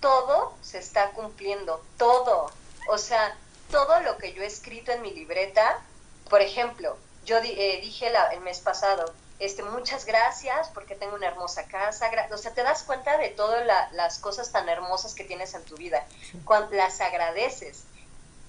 [0.00, 2.52] todo se está cumpliendo, todo.
[2.90, 3.34] O sea,
[3.70, 5.80] todo lo que yo he escrito en mi libreta,
[6.28, 11.64] por ejemplo, yo eh, dije el mes pasado, este, muchas gracias porque tengo una hermosa
[11.64, 12.10] casa.
[12.30, 15.76] O sea, te das cuenta de todas las cosas tan hermosas que tienes en tu
[15.76, 16.06] vida.
[16.44, 17.84] Cuando las agradeces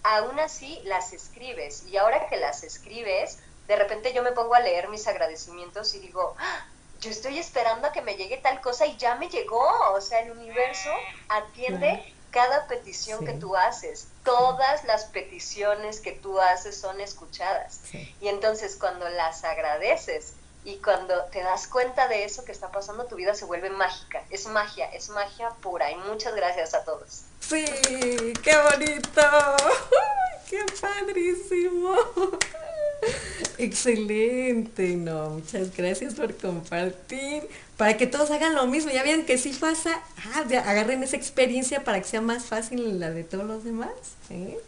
[0.04, 1.86] aún así las escribes.
[1.88, 6.00] Y ahora que las escribes, de repente yo me pongo a leer mis agradecimientos y
[6.00, 6.66] digo, ¡Ah!
[7.02, 10.20] yo estoy esperando a que me llegue tal cosa y ya me llegó, o sea,
[10.22, 10.90] el universo
[11.30, 17.82] atiende cada petición que tú haces, todas las peticiones que tú haces son escuchadas.
[18.22, 20.34] Y entonces cuando las agradeces
[20.70, 24.24] y cuando te das cuenta de eso que está pasando, tu vida se vuelve mágica,
[24.30, 27.24] es magia, es magia pura y muchas gracias a todos.
[27.40, 27.66] Sí,
[28.44, 29.22] qué bonito.
[30.50, 31.96] Qué padrísimo.
[33.58, 37.50] Excelente, no, muchas gracias por compartir.
[37.78, 40.02] Para que todos hagan lo mismo, ya vieron que sí pasa,
[40.34, 43.92] ah, agarren esa experiencia para que sea más fácil la de todos los demás.
[44.30, 44.60] ¿eh?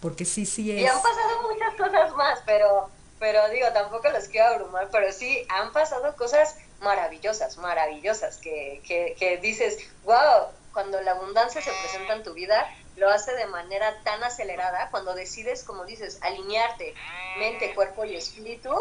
[0.00, 0.82] Porque sí, sí es.
[0.82, 5.46] Y han pasado muchas cosas más, pero, pero digo, tampoco los quiero abrumar, pero sí
[5.48, 12.14] han pasado cosas maravillosas, maravillosas, que, que, que dices, wow, cuando la abundancia se presenta
[12.14, 16.94] en tu vida, lo hace de manera tan acelerada, cuando decides, como dices, alinearte
[17.38, 18.74] mente, cuerpo y espíritu,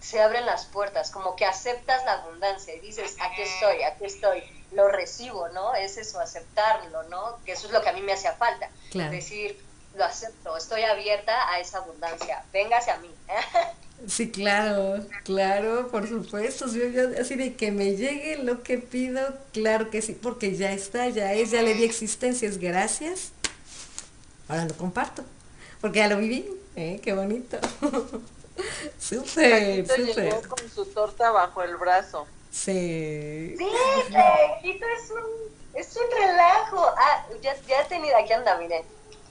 [0.00, 4.42] se abren las puertas, como que aceptas la abundancia y dices, aquí estoy, aquí estoy,
[4.72, 5.74] lo recibo, ¿no?
[5.74, 7.38] Es eso, aceptarlo, ¿no?
[7.44, 8.70] Que eso es lo que a mí me hacía falta.
[8.92, 9.62] Decir,
[9.98, 13.10] lo acepto, estoy abierta a esa abundancia, véngase a mí.
[14.06, 16.66] Sí, claro, claro, por supuesto.
[16.66, 19.20] así de que me llegue lo que pido,
[19.52, 23.32] claro que sí, porque ya está, ya es, ya le di existencia, es gracias.
[24.46, 25.24] Ahora lo comparto,
[25.80, 27.00] porque ya lo viví, ¿eh?
[27.02, 27.58] Qué bonito.
[29.00, 30.46] súper, súper.
[30.46, 32.28] con su torta bajo el brazo.
[32.52, 33.56] Sí.
[33.58, 33.68] Sí,
[34.62, 36.86] es un, es un relajo.
[36.96, 38.84] Ah, ya, ya he tenido, aquí anda, miren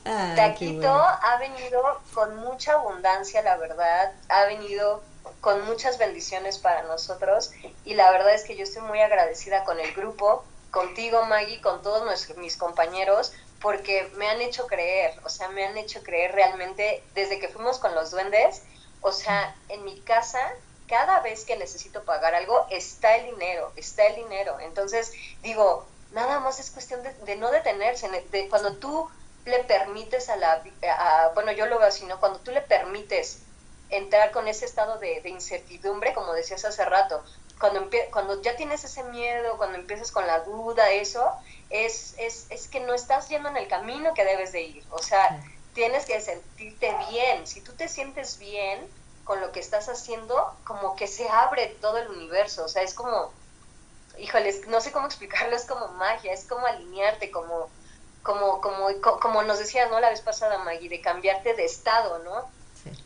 [0.06, 5.04] Ah, Taquito ha venido con mucha abundancia, la verdad, ha venido
[5.42, 7.52] con muchas bendiciones para nosotros.
[7.86, 11.82] Y la verdad es que yo estoy muy agradecida con el grupo, contigo Maggie, con
[11.82, 16.34] todos nuestros, mis compañeros, porque me han hecho creer, o sea, me han hecho creer
[16.34, 18.64] realmente desde que fuimos con los duendes,
[19.02, 20.40] o sea, en mi casa
[20.88, 24.58] cada vez que necesito pagar algo está el dinero, está el dinero.
[24.60, 25.12] Entonces
[25.44, 29.10] digo, nada más es cuestión de, no detenerse, de, cuando tú
[29.48, 30.62] le permites a la,
[31.34, 32.20] bueno, yo lo veo así, ¿no?
[32.20, 33.40] Cuando tú le permites
[33.90, 37.24] entrar con ese estado de, incertidumbre, como decías hace rato,
[37.60, 41.32] cuando, cuando ya tienes ese miedo, cuando empiezas con la duda, eso,
[41.70, 44.84] es, es, es que no estás yendo en el camino que debes de ir.
[44.92, 45.42] O sea,
[45.74, 47.48] tienes que sentirte bien.
[47.48, 48.88] Si tú te sientes bien
[49.24, 52.64] con lo que estás haciendo, como que se abre todo el universo.
[52.66, 53.32] O sea, es como,
[54.18, 57.70] híjoles, no sé cómo explicarlo, es como magia, es como alinearte, como
[58.28, 58.88] como, como,
[59.22, 60.02] como nos decías, ¿no?
[60.02, 62.46] La vez pasada, Maggie, de cambiarte de estado, ¿no?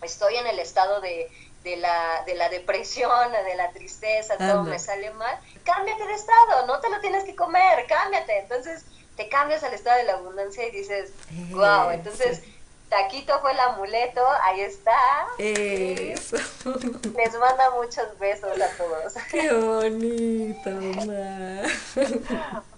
[0.01, 1.29] Estoy en el estado de,
[1.63, 5.39] de, la, de la depresión, de la tristeza, todo me sale mal.
[5.63, 8.39] Cámbiate de estado, no te lo tienes que comer, cámbiate.
[8.39, 8.83] Entonces
[9.15, 11.11] te cambias al estado de la abundancia y dices,
[11.51, 12.41] wow, entonces...
[12.89, 15.25] Taquito fue el amuleto, ahí está.
[15.37, 16.35] Eso.
[17.15, 19.13] Les manda muchos besos a todos.
[19.31, 20.69] Qué bonito,
[21.05, 22.63] ma.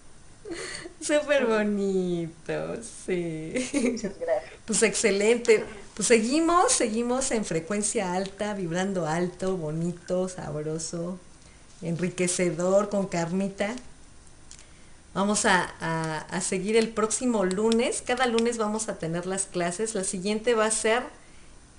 [1.02, 2.76] Súper bonito,
[3.06, 3.54] sí.
[3.74, 4.52] Muchas gracias.
[4.66, 5.66] Pues excelente.
[5.96, 11.20] Pues seguimos, seguimos en frecuencia alta, vibrando alto, bonito, sabroso,
[11.82, 13.76] enriquecedor, con carnita.
[15.14, 15.62] Vamos a,
[16.28, 18.02] a, seguir el próximo lunes.
[18.02, 19.94] Cada lunes vamos a tener las clases.
[19.94, 21.04] La siguiente va a ser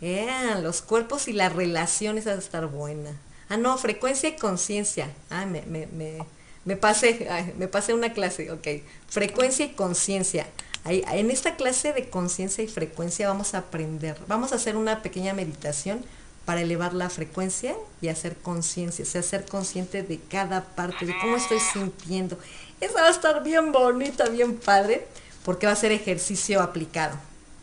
[0.01, 0.29] eh,
[0.63, 2.29] los cuerpos y las relaciones.
[2.29, 3.11] A estar buena.
[3.49, 5.11] Ah, no, frecuencia y conciencia.
[5.31, 6.19] Ah, me, me, me,
[6.65, 7.29] me pasé,
[7.59, 8.67] me pasé una clase, ok.
[9.09, 10.47] Frecuencia y conciencia.
[10.87, 15.33] En esta clase de conciencia y frecuencia vamos a aprender, vamos a hacer una pequeña
[15.33, 16.05] meditación
[16.45, 21.15] para elevar la frecuencia y hacer conciencia, o sea, ser consciente de cada parte, de
[21.19, 22.39] cómo estoy sintiendo.
[22.83, 25.07] Esa va a estar bien bonita, bien padre,
[25.43, 27.17] porque va a ser ejercicio aplicado.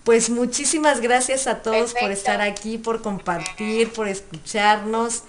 [0.03, 5.22] Pues muchísimas gracias a todos por estar aquí, por compartir, por escucharnos.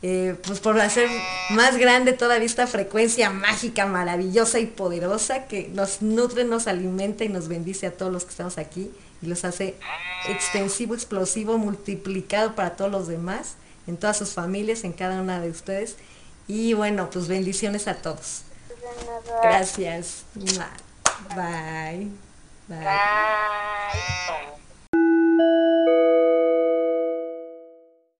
[0.00, 1.08] Eh, pues por hacer
[1.50, 7.28] más grande todavía esta frecuencia mágica, maravillosa y poderosa que nos nutre, nos alimenta y
[7.28, 9.74] nos bendice a todos los que estamos aquí y los hace
[10.28, 13.56] extensivo, explosivo, multiplicado para todos los demás,
[13.88, 15.96] en todas sus familias, en cada una de ustedes.
[16.46, 18.42] Y bueno, pues bendiciones a todos.
[19.42, 20.24] Gracias.
[20.34, 20.54] Bye.
[21.34, 22.08] Bye.
[22.68, 22.88] Bye.